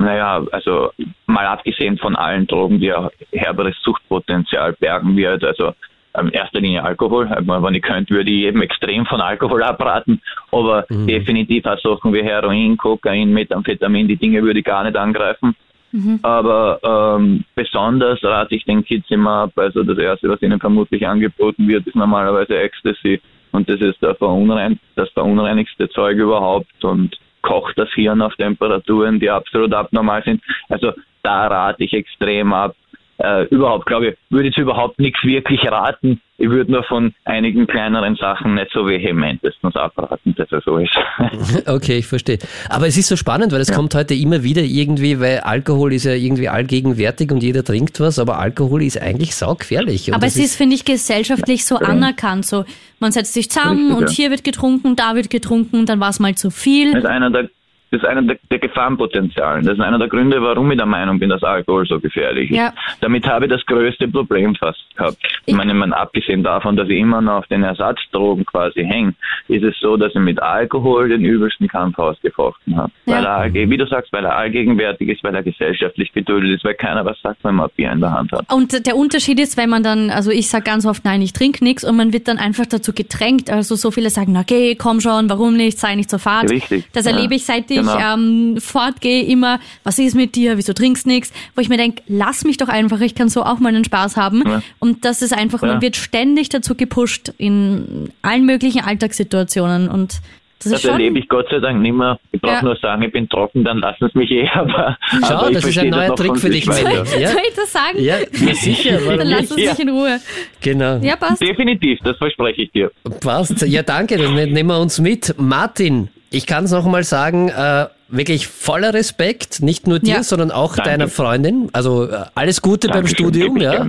[0.00, 0.90] naja, also
[1.26, 5.74] mal abgesehen von allen Drogen, die ja herberes Suchtpotenzial bergen wird, also
[6.14, 7.28] ähm, in erster Linie Alkohol.
[7.28, 10.20] Also, wenn ich könnte, würde ich jedem extrem von Alkohol abraten,
[10.50, 11.06] aber Mhm.
[11.06, 15.54] definitiv auch Sachen wie Heroin, Kokain, Methamphetamin, die Dinge würde ich gar nicht angreifen.
[15.92, 16.20] Mhm.
[16.22, 16.78] Aber
[17.18, 19.52] ähm, besonders rate ich den Kids immer ab.
[19.56, 23.20] Also das Erste, was ihnen vermutlich angeboten wird, ist normalerweise Ecstasy.
[23.52, 29.20] Und das ist der verunrein das verunreinigste Zeug überhaupt und kocht das Hirn auf Temperaturen,
[29.20, 30.42] die absolut abnormal sind.
[30.68, 32.74] Also da rate ich extrem ab
[33.20, 36.20] äh, überhaupt, glaube ich, würde jetzt überhaupt nichts wirklich raten.
[36.38, 40.96] Ich würde nur von einigen kleineren Sachen nicht so vehementestens abraten, dass er so ist.
[41.66, 42.38] Okay, ich verstehe.
[42.70, 43.74] Aber es ist so spannend, weil es ja.
[43.74, 48.18] kommt heute immer wieder irgendwie, weil Alkohol ist ja irgendwie allgegenwärtig und jeder trinkt was,
[48.18, 50.14] aber Alkohol ist eigentlich saugefährlich.
[50.14, 51.82] aber es ist, finde ich, gesellschaftlich so ja.
[51.88, 52.46] anerkannt.
[52.46, 52.64] So,
[52.98, 56.20] man setzt sich zusammen Richtig, und hier wird getrunken, da wird getrunken, dann war es
[56.20, 56.92] mal zu viel.
[56.92, 57.50] Das ist einer der
[57.90, 59.64] das ist einer der, der Gefahrenpotenzialen.
[59.64, 62.56] Das ist einer der Gründe, warum ich der Meinung bin, dass Alkohol so gefährlich ist.
[62.56, 62.72] Ja.
[63.00, 65.16] Damit habe ich das größte Problem fast gehabt.
[65.46, 69.14] Ich meine, man, abgesehen davon, dass ich immer noch auf den Ersatzdrogen quasi hänge,
[69.48, 72.92] ist es so, dass ich mit Alkohol den übelsten Kampf ausgefochten habe.
[73.06, 73.14] Ja.
[73.14, 76.74] Weil er, wie du sagst, weil er allgegenwärtig ist, weil er gesellschaftlich geduldet ist, weil
[76.74, 78.52] keiner was sagt, wenn man ein Bier in der Hand hat.
[78.52, 81.64] Und der Unterschied ist, wenn man dann, also ich sage ganz oft, nein, ich trinke
[81.64, 83.50] nichts und man wird dann einfach dazu gedrängt.
[83.50, 86.50] Also so viele sagen, okay, komm schon, warum nicht, sei nicht zur Fahrt.
[86.50, 86.84] Richtig.
[86.92, 87.36] Das erlebe ja.
[87.36, 88.14] ich seit ich genau.
[88.14, 91.32] ähm, fortgehe immer, was ist mit dir, wieso trinkst nichts?
[91.54, 94.16] Wo ich mir denke, lass mich doch einfach, ich kann so auch mal einen Spaß
[94.16, 94.42] haben.
[94.46, 94.62] Ja.
[94.78, 95.68] Und das ist einfach, ja.
[95.68, 100.20] man wird ständig dazu gepusht in allen möglichen Alltagssituationen und
[100.62, 102.18] das, das erlebe ich Gott sei Dank nicht mehr.
[102.32, 102.62] Ich brauche ja.
[102.62, 104.46] nur sagen, ich bin trocken, dann lassen sie mich eh.
[104.54, 107.04] Aber, Schau, aber das ist ein neuer Trick für dich, Soll, ja?
[107.04, 107.98] soll ich das sagen?
[107.98, 108.98] Ja, ja sicher.
[109.16, 109.74] dann lassen sie ja.
[109.74, 110.20] sich in Ruhe.
[110.60, 110.98] Genau.
[110.98, 111.40] Ja, passt.
[111.40, 112.90] Definitiv, das verspreche ich dir.
[113.22, 113.62] Passt.
[113.62, 115.34] Ja, danke, das ne-, nehmen wir uns mit.
[115.38, 120.22] Martin, ich kann es noch mal sagen, äh, wirklich voller Respekt, nicht nur dir, ja.
[120.22, 120.90] sondern auch danke.
[120.90, 121.68] deiner Freundin.
[121.72, 123.16] Also äh, alles Gute Dankeschön.
[123.16, 123.56] beim Studium.
[123.58, 123.86] Ja.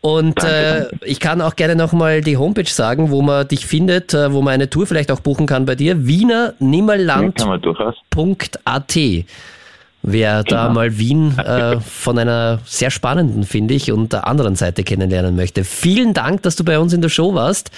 [0.00, 1.06] Und danke, äh, danke.
[1.06, 4.54] ich kann auch gerne nochmal die Homepage sagen, wo man dich findet, äh, wo man
[4.54, 6.06] eine Tour vielleicht auch buchen kann bei dir.
[6.06, 8.96] Wiener Nimmerland.at.
[10.02, 10.62] Wer genau.
[10.62, 15.34] da mal Wien äh, von einer sehr spannenden, finde ich, und der anderen Seite kennenlernen
[15.34, 15.64] möchte.
[15.64, 17.70] Vielen Dank, dass du bei uns in der Show warst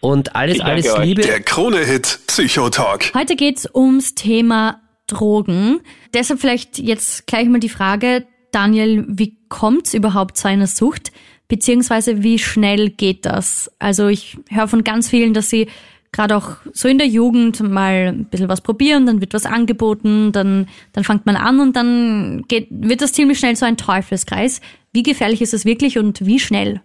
[0.00, 1.22] und alles, alles Liebe.
[1.22, 3.12] Der Krone-Hit Psychotalk.
[3.14, 5.80] Heute geht's ums Thema Drogen.
[6.14, 11.10] Deshalb vielleicht jetzt gleich mal die Frage, Daniel, wie kommt's überhaupt zu einer Sucht?
[11.48, 13.70] Beziehungsweise wie schnell geht das?
[13.78, 15.68] Also ich höre von ganz vielen, dass sie
[16.12, 20.30] gerade auch so in der Jugend mal ein bisschen was probieren, dann wird was angeboten,
[20.32, 24.60] dann, dann fängt man an und dann geht, wird das ziemlich schnell so ein Teufelskreis.
[24.92, 26.82] Wie gefährlich ist es wirklich und wie schnell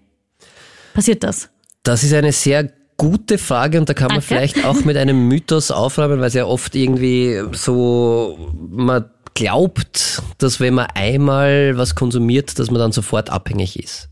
[0.94, 1.50] passiert das?
[1.84, 4.28] Das ist eine sehr gute Frage und da kann man Danke.
[4.28, 10.60] vielleicht auch mit einem Mythos aufräumen, weil es ja oft irgendwie so, man glaubt, dass
[10.60, 14.10] wenn man einmal was konsumiert, dass man dann sofort abhängig ist.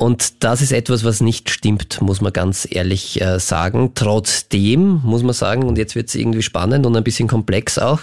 [0.00, 3.92] Und das ist etwas, was nicht stimmt, muss man ganz ehrlich äh, sagen.
[3.94, 8.00] Trotzdem muss man sagen, und jetzt wird es irgendwie spannend und ein bisschen komplex auch,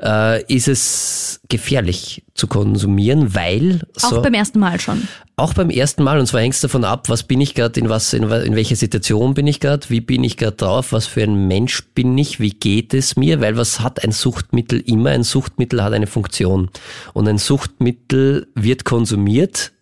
[0.00, 5.08] äh, ist es gefährlich zu konsumieren, weil auch so, beim ersten Mal schon.
[5.34, 7.88] Auch beim ersten Mal und zwar hängt es davon ab, was bin ich gerade, in
[7.88, 11.24] was, in, in welcher Situation bin ich gerade, wie bin ich gerade drauf, was für
[11.24, 15.10] ein Mensch bin ich, wie geht es mir, weil was hat ein Suchtmittel immer?
[15.10, 16.70] Ein Suchtmittel hat eine Funktion
[17.14, 19.72] und ein Suchtmittel wird konsumiert,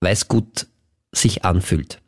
[0.00, 0.66] weil es gut
[1.16, 2.00] sich anfühlt.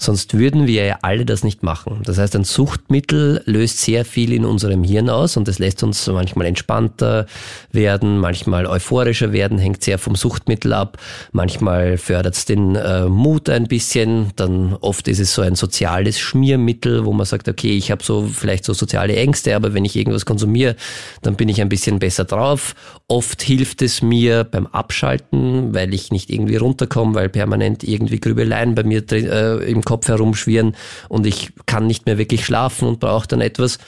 [0.00, 2.02] Sonst würden wir ja alle das nicht machen.
[2.04, 6.06] Das heißt, ein Suchtmittel löst sehr viel in unserem Hirn aus und es lässt uns
[6.06, 7.26] manchmal entspannter
[7.72, 10.98] werden, manchmal euphorischer werden, hängt sehr vom Suchtmittel ab.
[11.32, 14.30] Manchmal fördert es den äh, Mut ein bisschen.
[14.36, 18.28] Dann oft ist es so ein soziales Schmiermittel, wo man sagt, okay, ich habe so
[18.32, 20.76] vielleicht so soziale Ängste, aber wenn ich irgendwas konsumiere,
[21.22, 22.76] dann bin ich ein bisschen besser drauf.
[23.08, 28.76] Oft hilft es mir beim Abschalten, weil ich nicht irgendwie runterkomme, weil permanent irgendwie Grübeleien
[28.76, 30.76] bei mir äh, im Kopf herumschwirren
[31.08, 33.78] und ich kann nicht mehr wirklich schlafen und brauche dann etwas.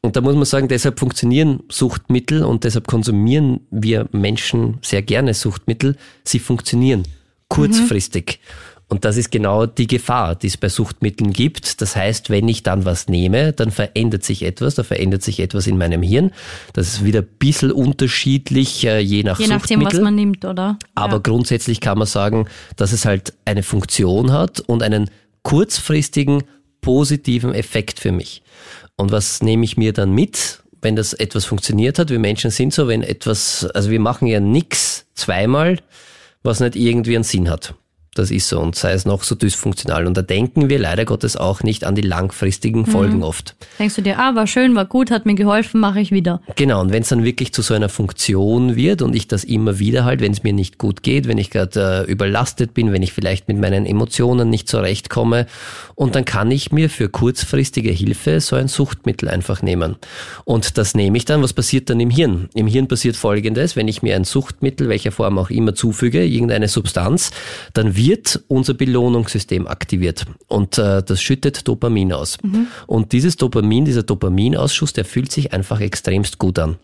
[0.00, 5.32] Und da muss man sagen, deshalb funktionieren Suchtmittel und deshalb konsumieren wir Menschen sehr gerne
[5.32, 5.96] Suchtmittel.
[6.24, 7.04] Sie funktionieren
[7.48, 8.40] kurzfristig.
[8.42, 8.74] Mhm.
[8.88, 11.80] Und das ist genau die Gefahr, die es bei Suchtmitteln gibt.
[11.80, 15.66] Das heißt, wenn ich dann was nehme, dann verändert sich etwas, da verändert sich etwas
[15.66, 16.32] in meinem Hirn.
[16.74, 20.78] Das ist wieder ein bisschen unterschiedlich, äh, je nach Je nachdem, was man nimmt, oder?
[20.94, 21.18] Aber ja.
[21.18, 22.46] grundsätzlich kann man sagen,
[22.76, 25.10] dass es halt eine Funktion hat und einen
[25.44, 26.42] kurzfristigen
[26.80, 28.42] positiven Effekt für mich.
[28.96, 32.10] Und was nehme ich mir dann mit, wenn das etwas funktioniert hat?
[32.10, 35.78] Wir Menschen sind so, wenn etwas, also wir machen ja nichts zweimal,
[36.42, 37.74] was nicht irgendwie einen Sinn hat.
[38.14, 40.06] Das ist so und sei es noch so dysfunktional.
[40.06, 43.22] Und da denken wir leider Gottes auch nicht an die langfristigen Folgen mhm.
[43.22, 43.56] oft.
[43.78, 46.40] Denkst du dir, ah, war schön, war gut, hat mir geholfen, mache ich wieder.
[46.56, 49.78] Genau, und wenn es dann wirklich zu so einer Funktion wird und ich das immer
[49.78, 53.02] wieder halt, wenn es mir nicht gut geht, wenn ich gerade äh, überlastet bin, wenn
[53.02, 55.46] ich vielleicht mit meinen Emotionen nicht zurechtkomme
[55.94, 59.96] und dann kann ich mir für kurzfristige Hilfe so ein Suchtmittel einfach nehmen.
[60.44, 62.48] Und das nehme ich dann, was passiert dann im Hirn?
[62.54, 66.68] Im Hirn passiert folgendes, wenn ich mir ein Suchtmittel, welcher Form auch immer zufüge, irgendeine
[66.68, 67.30] Substanz,
[67.72, 68.03] dann wird
[68.48, 72.38] unser Belohnungssystem aktiviert und äh, das schüttet Dopamin aus.
[72.42, 72.66] Mhm.
[72.86, 76.76] Und dieses Dopamin, dieser Dopaminausschuss, der fühlt sich einfach extremst gut an.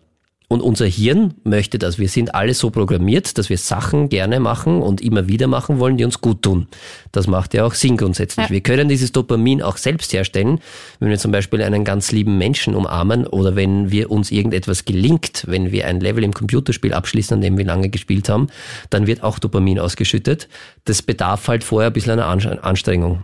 [0.51, 1.97] Und unser Hirn möchte das.
[1.97, 5.95] Wir sind alle so programmiert, dass wir Sachen gerne machen und immer wieder machen wollen,
[5.95, 6.67] die uns gut tun.
[7.13, 8.47] Das macht ja auch Sinn grundsätzlich.
[8.47, 8.51] Ja.
[8.51, 10.59] Wir können dieses Dopamin auch selbst herstellen,
[10.99, 15.45] wenn wir zum Beispiel einen ganz lieben Menschen umarmen oder wenn wir uns irgendetwas gelingt,
[15.47, 18.47] wenn wir ein Level im Computerspiel abschließen, an dem wir lange gespielt haben,
[18.89, 20.49] dann wird auch Dopamin ausgeschüttet.
[20.83, 23.23] Das bedarf halt vorher ein bisschen einer Anstrengung.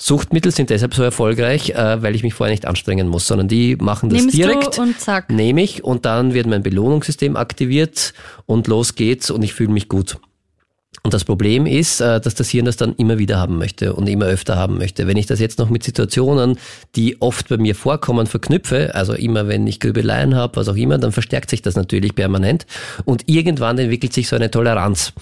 [0.00, 3.74] Suchtmittel sind deshalb so erfolgreich, äh, weil ich mich vorher nicht anstrengen muss, sondern die
[3.76, 4.78] machen das Nimmst direkt.
[4.78, 5.28] und zack.
[5.28, 8.14] Nehme ich und dann wird mein Belohnungssystem aktiviert
[8.46, 10.18] und los geht's und ich fühle mich gut.
[11.02, 14.08] Und das Problem ist, äh, dass das Hirn das dann immer wieder haben möchte und
[14.08, 15.06] immer öfter haben möchte.
[15.06, 16.58] Wenn ich das jetzt noch mit Situationen,
[16.96, 20.98] die oft bei mir vorkommen, verknüpfe, also immer wenn ich Grübeleien habe, was auch immer,
[20.98, 22.66] dann verstärkt sich das natürlich permanent
[23.04, 25.12] und irgendwann entwickelt sich so eine Toleranz.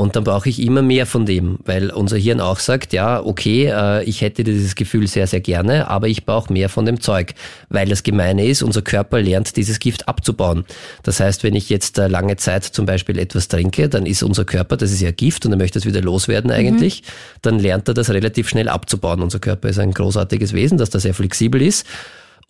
[0.00, 3.66] Und dann brauche ich immer mehr von dem, weil unser Hirn auch sagt, ja, okay,
[3.66, 7.34] äh, ich hätte dieses Gefühl sehr, sehr gerne, aber ich brauche mehr von dem Zeug.
[7.68, 10.64] Weil das Gemeine ist, unser Körper lernt, dieses Gift abzubauen.
[11.02, 14.46] Das heißt, wenn ich jetzt äh, lange Zeit zum Beispiel etwas trinke, dann ist unser
[14.46, 17.06] Körper, das ist ja Gift und er möchte es wieder loswerden eigentlich, mhm.
[17.42, 19.20] dann lernt er das relativ schnell abzubauen.
[19.20, 21.84] Unser Körper ist ein großartiges Wesen, das da sehr flexibel ist.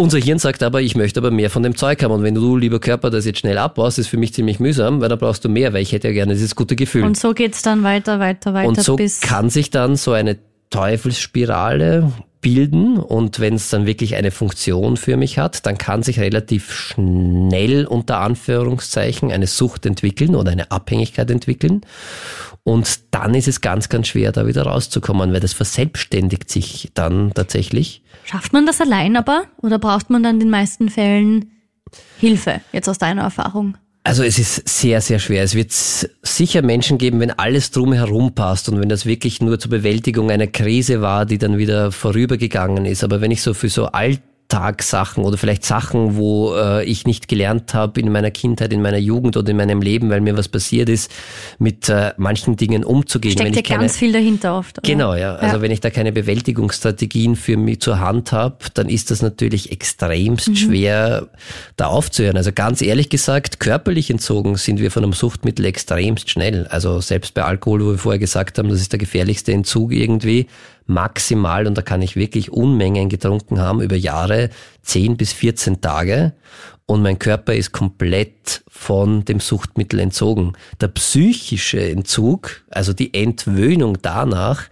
[0.00, 2.12] Unser Hirn sagt aber, ich möchte aber mehr von dem Zeug haben.
[2.12, 5.10] Und wenn du, lieber Körper, das jetzt schnell abbaust, ist für mich ziemlich mühsam, weil
[5.10, 7.04] dann brauchst du mehr, weil ich hätte ja gerne dieses gute Gefühl.
[7.04, 8.66] Und so geht's dann weiter, weiter, weiter.
[8.66, 10.38] Und so kann sich dann so eine
[10.70, 16.18] Teufelsspirale bilden und wenn es dann wirklich eine Funktion für mich hat, dann kann sich
[16.18, 21.82] relativ schnell unter Anführungszeichen eine Sucht entwickeln oder eine Abhängigkeit entwickeln.
[22.62, 27.32] Und dann ist es ganz, ganz schwer, da wieder rauszukommen, weil das verselbstständigt sich dann
[27.34, 28.02] tatsächlich.
[28.24, 31.52] Schafft man das allein aber oder braucht man dann in den meisten Fällen
[32.18, 33.76] Hilfe, jetzt aus deiner Erfahrung?
[34.02, 35.42] Also es ist sehr, sehr schwer.
[35.42, 39.70] Es wird sicher Menschen geben, wenn alles drumherum passt und wenn das wirklich nur zur
[39.70, 43.04] Bewältigung einer Krise war, die dann wieder vorübergegangen ist.
[43.04, 47.28] Aber wenn ich so für so alt Alltagssachen oder vielleicht Sachen, wo äh, ich nicht
[47.28, 50.48] gelernt habe in meiner Kindheit, in meiner Jugend oder in meinem Leben, weil mir was
[50.48, 51.10] passiert ist,
[51.58, 53.32] mit äh, manchen Dingen umzugehen.
[53.32, 54.78] Steckt ja ganz viel dahinter oft.
[54.78, 54.88] Oder?
[54.88, 55.36] Genau, ja.
[55.36, 55.62] Also ja.
[55.62, 60.48] wenn ich da keine Bewältigungsstrategien für mich zur Hand habe, dann ist das natürlich extremst
[60.48, 60.56] mhm.
[60.56, 61.28] schwer,
[61.76, 62.36] da aufzuhören.
[62.36, 66.66] Also ganz ehrlich gesagt, körperlich entzogen sind wir von einem Suchtmittel extremst schnell.
[66.68, 70.46] Also selbst bei Alkohol, wo wir vorher gesagt haben, das ist der gefährlichste Entzug irgendwie,
[70.90, 74.50] maximal, und da kann ich wirklich Unmengen getrunken haben, über Jahre
[74.82, 76.34] 10 bis 14 Tage.
[76.86, 80.54] Und mein Körper ist komplett von dem Suchtmittel entzogen.
[80.80, 84.64] Der psychische Entzug, also die Entwöhnung danach,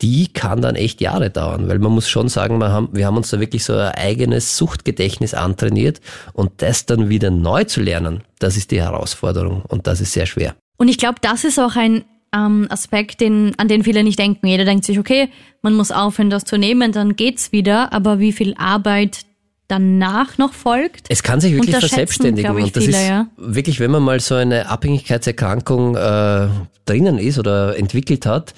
[0.00, 3.16] die kann dann echt Jahre dauern, weil man muss schon sagen, wir haben, wir haben
[3.16, 6.00] uns da wirklich so ein eigenes Suchtgedächtnis antrainiert
[6.32, 10.26] und das dann wieder neu zu lernen, das ist die Herausforderung und das ist sehr
[10.26, 10.54] schwer.
[10.76, 12.04] Und ich glaube, das ist auch ein
[12.34, 14.46] ähm, Aspekt, den, an den viele nicht denken.
[14.46, 15.28] Jeder denkt sich, okay,
[15.62, 17.92] man muss aufhören, das zu nehmen, dann geht's wieder.
[17.92, 19.24] Aber wie viel Arbeit
[19.68, 21.06] danach noch folgt.
[21.10, 22.56] Es kann sich wirklich verselbstständigen.
[22.56, 23.26] und das viele, ist ja.
[23.36, 26.48] wirklich, wenn man mal so eine Abhängigkeitserkrankung äh,
[26.86, 28.54] drinnen ist oder entwickelt hat,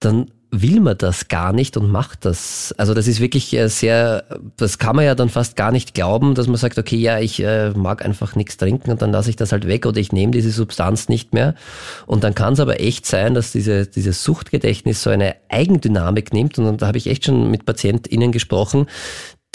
[0.00, 2.74] dann will man das gar nicht und macht das.
[2.76, 4.24] Also das ist wirklich äh, sehr,
[4.56, 7.42] das kann man ja dann fast gar nicht glauben, dass man sagt, okay, ja, ich
[7.42, 10.32] äh, mag einfach nichts trinken und dann lasse ich das halt weg oder ich nehme
[10.32, 11.54] diese Substanz nicht mehr.
[12.06, 16.58] Und dann kann es aber echt sein, dass diese, dieses Suchtgedächtnis so eine Eigendynamik nimmt
[16.58, 18.86] und da habe ich echt schon mit PatientInnen gesprochen,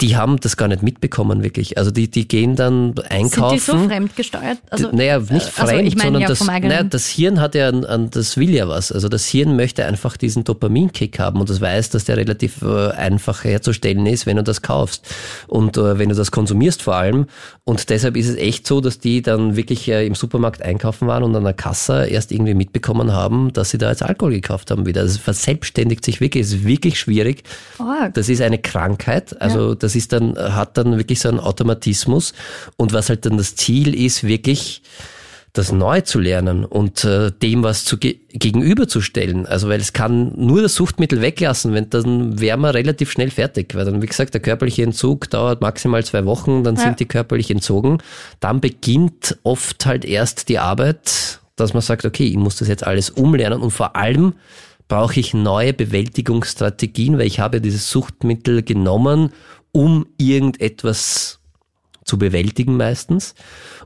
[0.02, 1.78] die haben das gar nicht mitbekommen, wirklich.
[1.78, 3.58] Also die, die gehen dann einkaufen.
[3.58, 4.58] Sind die so fremdgesteuert?
[4.68, 8.10] Also, naja, nicht fremd, also ich sondern ja das, naja, das Hirn hat ja, an,
[8.10, 8.92] das will ja was.
[8.92, 12.90] Also das Hirn möchte einfach diesen Dopaminkick haben und das weiß, dass der relativ äh,
[12.90, 15.06] einfach herzustellen ist, wenn du das kaufst
[15.46, 17.26] und äh, wenn du das konsumierst vor allem.
[17.64, 21.22] Und deshalb ist es echt so, dass die dann wirklich äh, im Supermarkt einkaufen waren
[21.22, 24.84] und an der Kasse erst irgendwie mitbekommen haben, dass sie da jetzt Alkohol gekauft haben
[24.84, 25.02] wieder.
[25.02, 27.44] Das verselbstständigt sich wirklich, es ist wirklich schwierig.
[27.78, 27.84] Oh.
[28.12, 29.40] Das ist eine Krankheit.
[29.40, 32.34] Also ja das ist dann, hat dann wirklich so einen Automatismus.
[32.76, 34.82] Und was halt dann das Ziel ist, wirklich
[35.52, 39.46] das neu zu lernen und äh, dem was zu ge gegenüberzustellen.
[39.46, 43.74] Also weil es kann nur das Suchtmittel weglassen, wenn dann wären wir relativ schnell fertig.
[43.74, 46.82] Weil dann, wie gesagt, der körperliche Entzug dauert maximal zwei Wochen, dann ja.
[46.82, 47.98] sind die körperlich entzogen.
[48.40, 52.86] Dann beginnt oft halt erst die Arbeit, dass man sagt, okay, ich muss das jetzt
[52.86, 54.34] alles umlernen und vor allem
[54.88, 59.32] brauche ich neue Bewältigungsstrategien, weil ich habe dieses Suchtmittel genommen,
[59.76, 61.35] um irgendetwas
[62.06, 63.34] zu bewältigen meistens.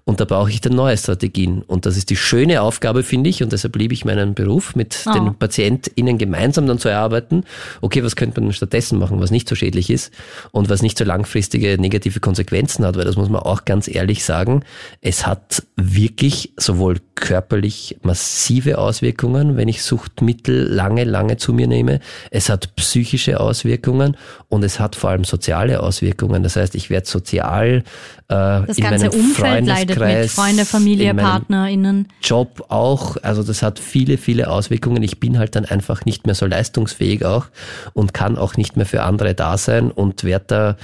[0.04, 1.62] Und da brauche ich dann neue Strategien.
[1.62, 3.42] Und das ist die schöne Aufgabe, finde ich.
[3.42, 5.12] Und deshalb liebe ich meinen Beruf, mit Oh.
[5.12, 7.44] den PatientInnen gemeinsam dann zu erarbeiten.
[7.80, 10.12] Okay, was könnte man stattdessen machen, was nicht so schädlich ist
[10.52, 12.96] und was nicht so langfristige negative Konsequenzen hat?
[12.96, 14.64] Weil das muss man auch ganz ehrlich sagen.
[15.00, 22.00] Es hat wirklich sowohl körperlich massive Auswirkungen, wenn ich Suchtmittel lange, lange zu mir nehme.
[22.30, 24.16] Es hat psychische Auswirkungen
[24.48, 26.42] und es hat vor allem soziale Auswirkungen.
[26.42, 27.84] Das heißt, ich werde sozial
[28.28, 32.08] äh, Das in ganze Umfeld leidet mit Freunde, Familie, PartnerInnen.
[32.22, 33.16] Job auch.
[33.22, 35.02] Also das hat viele, viele Auswirkungen.
[35.02, 37.46] Ich bin halt dann einfach nicht mehr so leistungsfähig auch
[37.92, 40.76] und kann auch nicht mehr für andere da sein und werde da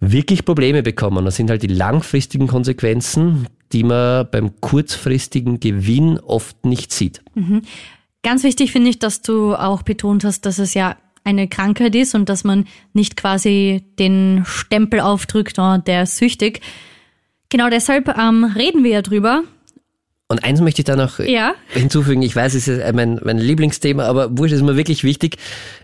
[0.00, 1.24] wirklich Probleme bekommen.
[1.24, 7.22] Das sind halt die langfristigen Konsequenzen, die man beim kurzfristigen Gewinn oft nicht sieht.
[8.22, 12.14] Ganz wichtig finde ich, dass du auch betont hast, dass es ja eine Krankheit ist
[12.14, 16.60] und dass man nicht quasi den Stempel aufdrückt, oh, der ist süchtig.
[17.50, 19.42] Genau deshalb ähm, reden wir ja drüber.
[20.30, 21.54] Und eins möchte ich da noch Ja.
[21.70, 22.20] hinzufügen.
[22.20, 25.38] Ich weiß, es ist mein, mein Lieblingsthema, aber wurscht ist mir wirklich wichtig.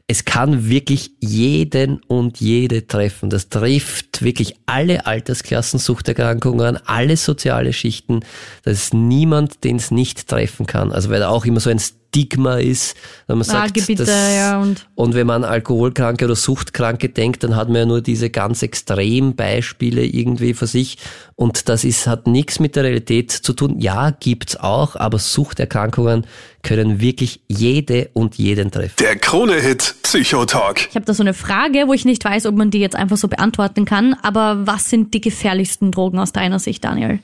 [0.06, 3.30] Es kann wirklich jeden und jede treffen.
[3.30, 8.20] Das trifft wirklich alle Altersklassen, Suchterkrankungen, alle soziale Schichten.
[8.64, 10.92] Das ist niemand, den es nicht treffen kann.
[10.92, 11.80] Also weil da auch immer so ein
[12.14, 12.94] Stigma ist,
[13.26, 17.42] wenn man sagt, Magebitte, das- ja, und- und wenn man an Alkoholkranke oder Suchtkranke denkt,
[17.42, 20.96] dann hat man ja nur diese ganz extremen Beispiele irgendwie für sich.
[21.34, 23.80] Und das ist, hat nichts mit der Realität zu tun.
[23.80, 26.24] Ja, gibt's auch, aber Suchterkrankungen
[26.62, 28.94] können wirklich jede und jeden treffen.
[29.00, 30.86] Der Krone-Hit Psychotalk.
[30.90, 33.16] Ich habe da so eine Frage, wo ich nicht weiß, ob man die jetzt einfach
[33.16, 34.14] so beantworten kann.
[34.22, 37.18] Aber was sind die gefährlichsten Drogen aus deiner Sicht, Daniel?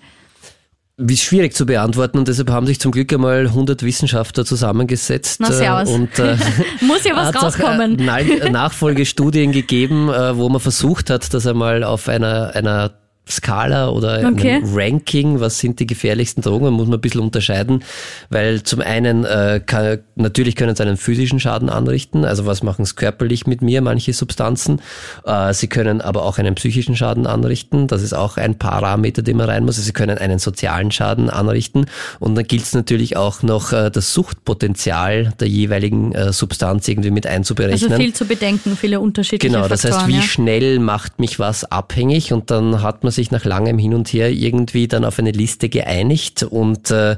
[1.02, 5.40] Wie schwierig zu beantworten und deshalb haben sich zum Glück einmal 100 Wissenschaftler zusammengesetzt.
[5.40, 5.50] Na, äh,
[5.94, 6.36] Und, äh,
[6.82, 7.98] Muss ja was auch, rauskommen.
[7.98, 12.90] äh, Nach- Nachfolgestudien gegeben, äh, wo man versucht hat, das einmal auf einer, einer
[13.30, 14.60] Skala oder Okay.
[14.64, 17.82] Ranking, was sind die gefährlichsten Drogen, muss man ein bisschen unterscheiden,
[18.28, 22.82] weil zum einen äh, kann, natürlich können sie einen physischen Schaden anrichten, also was machen
[22.82, 24.80] es körperlich mit mir, manche Substanzen,
[25.24, 29.36] äh, sie können aber auch einen psychischen Schaden anrichten, das ist auch ein Parameter, den
[29.36, 31.86] man rein muss, also sie können einen sozialen Schaden anrichten
[32.18, 37.10] und dann gilt es natürlich auch noch äh, das Suchtpotenzial der jeweiligen äh, Substanz irgendwie
[37.10, 37.92] mit einzuberechnen.
[37.92, 40.02] Also viel zu bedenken, viele unterschiedliche Genau, das Faktoren.
[40.02, 40.22] heißt, wie ja.
[40.22, 44.30] schnell macht mich was abhängig und dann hat man sich nach langem Hin und Her
[44.30, 47.16] irgendwie dann auf eine Liste geeinigt und äh,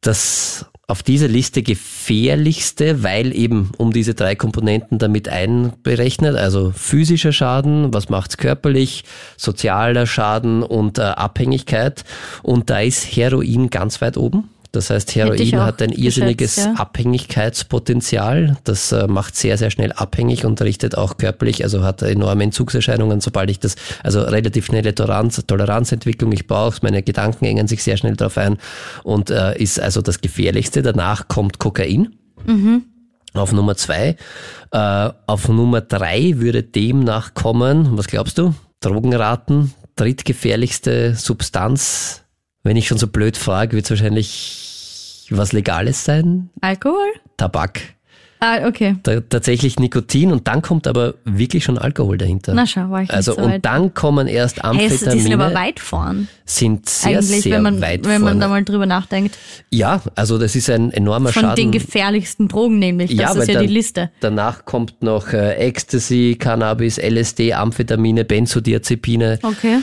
[0.00, 7.32] das auf dieser Liste gefährlichste, weil eben um diese drei Komponenten damit einberechnet, also physischer
[7.32, 9.04] Schaden, was macht's körperlich,
[9.36, 12.04] sozialer Schaden und äh, Abhängigkeit
[12.42, 14.48] und da ist Heroin ganz weit oben.
[14.72, 16.80] Das heißt, Heroin hat ein irrsinniges geschätzt, ja.
[16.80, 18.58] Abhängigkeitspotenzial.
[18.64, 23.20] Das äh, macht sehr, sehr schnell abhängig und richtet auch körperlich, also hat enorme Entzugserscheinungen,
[23.20, 27.96] sobald ich das, also relativ schnelle Toleranz, Toleranzentwicklung, ich brauche meine Gedanken engen sich sehr
[27.96, 28.58] schnell drauf ein
[29.04, 30.82] und äh, ist also das Gefährlichste.
[30.82, 32.16] Danach kommt Kokain.
[33.34, 34.16] Auf Nummer zwei.
[34.70, 38.54] Äh, auf Nummer drei würde demnach kommen, was glaubst du?
[38.80, 42.22] Drogenraten, drittgefährlichste Substanz.
[42.62, 46.50] Wenn ich schon so blöd frage, wird es wahrscheinlich was Legales sein?
[46.60, 47.08] Alkohol?
[47.36, 47.80] Tabak.
[48.40, 48.96] Ah, okay.
[49.02, 52.54] Ta tatsächlich Nikotin und dann kommt aber wirklich schon Alkohol dahinter.
[52.54, 53.64] Na schau, war ich also nicht so und weit.
[53.64, 56.28] dann kommen erst Hey, Amphetamine, die sind aber weit vorn.
[56.44, 58.40] sind sehr, Eigentlich, sehr wenn man, weit wenn man vorne.
[58.40, 59.36] da mal drüber nachdenkt.
[59.70, 61.56] ja, also das ist ein enormer Von Schaden.
[61.56, 63.16] den gefährlichsten Drogen nämlich.
[63.16, 64.10] Das weil ist ja dann- die Liste.
[64.20, 69.38] Danach kommt noch äh, Ecstasy, Cannabis, LSD, Amphetamine, Benzodiazepine.
[69.42, 69.78] Okay.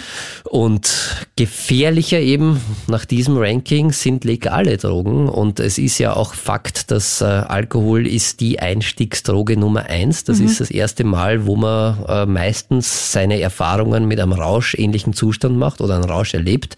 [0.49, 5.27] Und gefährlicher eben nach diesem Ranking sind legale Drogen.
[5.27, 10.23] Und es ist ja auch Fakt, dass äh, Alkohol ist die Einstiegsdroge Nummer eins.
[10.23, 15.57] Das ist das erste Mal, wo man äh, meistens seine Erfahrungen mit einem rauschähnlichen Zustand
[15.57, 16.77] macht oder einen Rausch erlebt.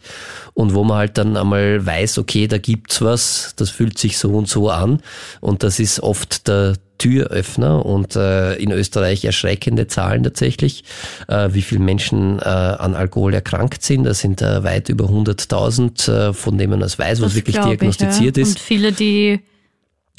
[0.54, 4.32] Und wo man halt dann einmal weiß, okay, da gibt's was, das fühlt sich so
[4.32, 5.02] und so an.
[5.40, 10.84] Und das ist oft der Türöffner und äh, in Österreich erschreckende Zahlen tatsächlich,
[11.28, 14.04] äh, wie viele Menschen äh, an Alkohol erkrankt sind.
[14.04, 17.60] Das sind äh, weit über 100.000, äh, von denen man das weiß, was Das wirklich
[17.60, 18.50] diagnostiziert ich, ja.
[18.50, 18.58] ist.
[18.58, 19.40] Und viele, die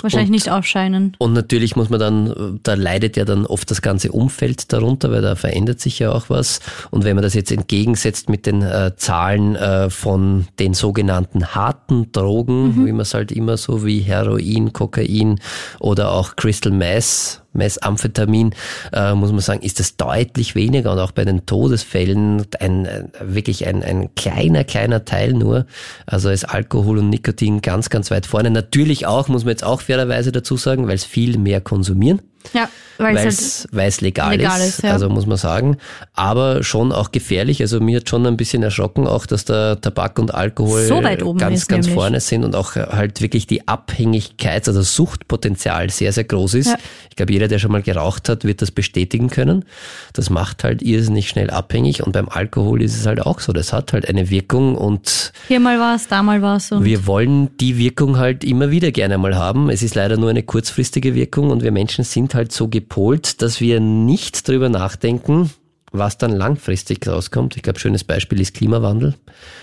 [0.03, 1.15] wahrscheinlich Und- nicht aufscheinen.
[1.19, 5.23] Und natürlich muss man dann, da leidet ja dann oft das ganze Umfeld darunter, weil
[5.23, 6.61] da verändert sich ja auch was.
[6.91, 12.13] Und wenn man das jetzt entgegensetzt mit den äh, Zahlen äh, von den sogenannten harten
[12.13, 15.41] Drogen, wie man es halt immer so wie Heroin, Kokain
[15.81, 18.55] oder auch Crystal Meth, Messamphetamin,
[18.93, 23.11] äh, muss man sagen, ist das deutlich weniger und auch bei den Todesfällen ein, ein
[23.21, 25.67] wirklich ein, ein kleiner, kleiner Teil nur.
[26.07, 28.51] Also ist Alkohol und Nikotin ganz, ganz weit vorne.
[28.51, 32.21] Natürlich auch, muss man jetzt auch fairerweise dazu sagen, weil es viel mehr konsumieren.
[32.53, 32.69] Ja,
[32.99, 34.93] weil es halt legal, legal, ist, ist ja.
[34.93, 35.77] also muss man sagen.
[36.15, 37.61] Aber schon auch gefährlich.
[37.61, 41.69] Also mir hat schon ein bisschen erschrocken, auch dass der Tabak und Alkohol so ganz,
[41.69, 41.95] ganz nämlich.
[41.95, 46.67] vorne sind und auch halt wirklich die Abhängigkeit, also Suchtpotenzial sehr, sehr groß ist.
[46.69, 46.77] Ja.
[47.11, 49.65] Ich glaube, jeder, der schon mal geraucht hat, wird das bestätigen können.
[50.13, 53.53] Das macht halt irrsinnig schnell abhängig und beim Alkohol ist es halt auch so.
[53.53, 56.71] Das hat halt eine Wirkung und hier mal was, da mal was.
[56.71, 59.71] wir wollen die Wirkung halt immer wieder gerne mal haben.
[59.71, 63.61] Es ist leider nur eine kurzfristige Wirkung und wir Menschen sind halt so gepolt, dass
[63.61, 65.51] wir nicht drüber nachdenken,
[65.93, 67.57] was dann langfristig rauskommt.
[67.57, 69.15] Ich glaube, schönes Beispiel ist Klimawandel.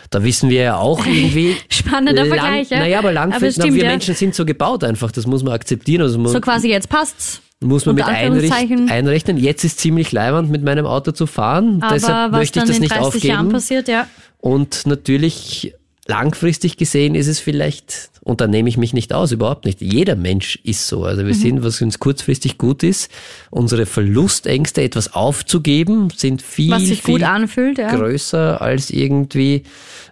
[0.09, 1.55] Da wissen wir ja auch irgendwie.
[1.69, 2.79] Spannender lang, Vergleich, ja.
[2.79, 3.89] Naja, aber langfristig, aber stimmt, wir ja.
[3.91, 6.01] Menschen sind so gebaut einfach, das muss man akzeptieren.
[6.01, 7.41] Also man, so quasi jetzt passt's.
[7.61, 9.37] Muss man mit einrechnen.
[9.37, 11.81] Jetzt ist ziemlich leiwand, mit meinem Auto zu fahren.
[11.81, 13.27] Aber Deshalb möchte ich das nicht aufgeben.
[13.27, 14.07] Jahren passiert, ja.
[14.39, 15.73] Und natürlich
[16.07, 19.81] langfristig gesehen ist es vielleicht, und da nehme ich mich nicht aus, überhaupt nicht.
[19.81, 21.03] Jeder Mensch ist so.
[21.03, 21.39] Also wir mhm.
[21.39, 23.11] sind, was uns kurzfristig gut ist,
[23.49, 27.95] unsere Verlustängste, etwas aufzugeben, sind viel, viel anfühlt, ja.
[27.95, 29.63] größer als irgendwie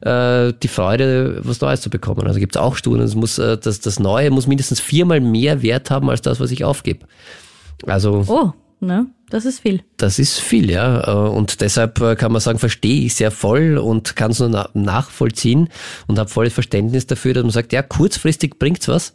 [0.01, 2.25] äh, die Freude, was Neues zu bekommen.
[2.25, 5.61] Also gibt es auch Studien, es muss, äh, das, das Neue muss mindestens viermal mehr
[5.61, 7.05] Wert haben als das, was ich aufgebe.
[7.85, 8.23] Also.
[8.27, 9.05] Oh, ne?
[9.33, 9.81] Das ist viel.
[9.97, 11.07] Das ist viel, ja.
[11.07, 14.69] Äh, und deshalb äh, kann man sagen, verstehe ich sehr voll und kann es nur
[14.75, 15.69] nachvollziehen
[16.05, 19.13] und habe volles Verständnis dafür, dass man sagt, ja, kurzfristig bringt's was.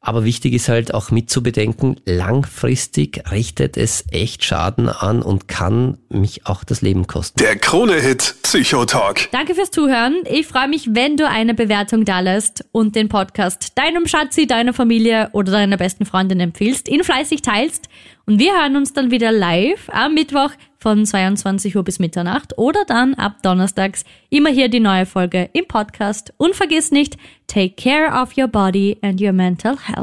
[0.00, 6.46] Aber wichtig ist halt auch mitzubedenken, langfristig richtet es echt Schaden an und kann mich
[6.46, 7.38] auch das Leben kosten.
[7.38, 9.30] Der Krone-Hit Psychotalk.
[9.32, 10.24] Danke fürs Zuhören.
[10.28, 14.72] Ich freue mich, wenn du eine Bewertung da lässt und den Podcast deinem Schatzi, deiner
[14.72, 17.88] Familie oder deiner besten Freundin empfiehlst, ihn fleißig teilst.
[18.26, 22.84] Und wir hören uns dann wieder live am Mittwoch von 22 Uhr bis Mitternacht oder
[22.86, 26.32] dann ab Donnerstags immer hier die neue Folge im Podcast.
[26.36, 27.16] Und vergiss nicht,
[27.46, 30.00] take care of your body and your mental health.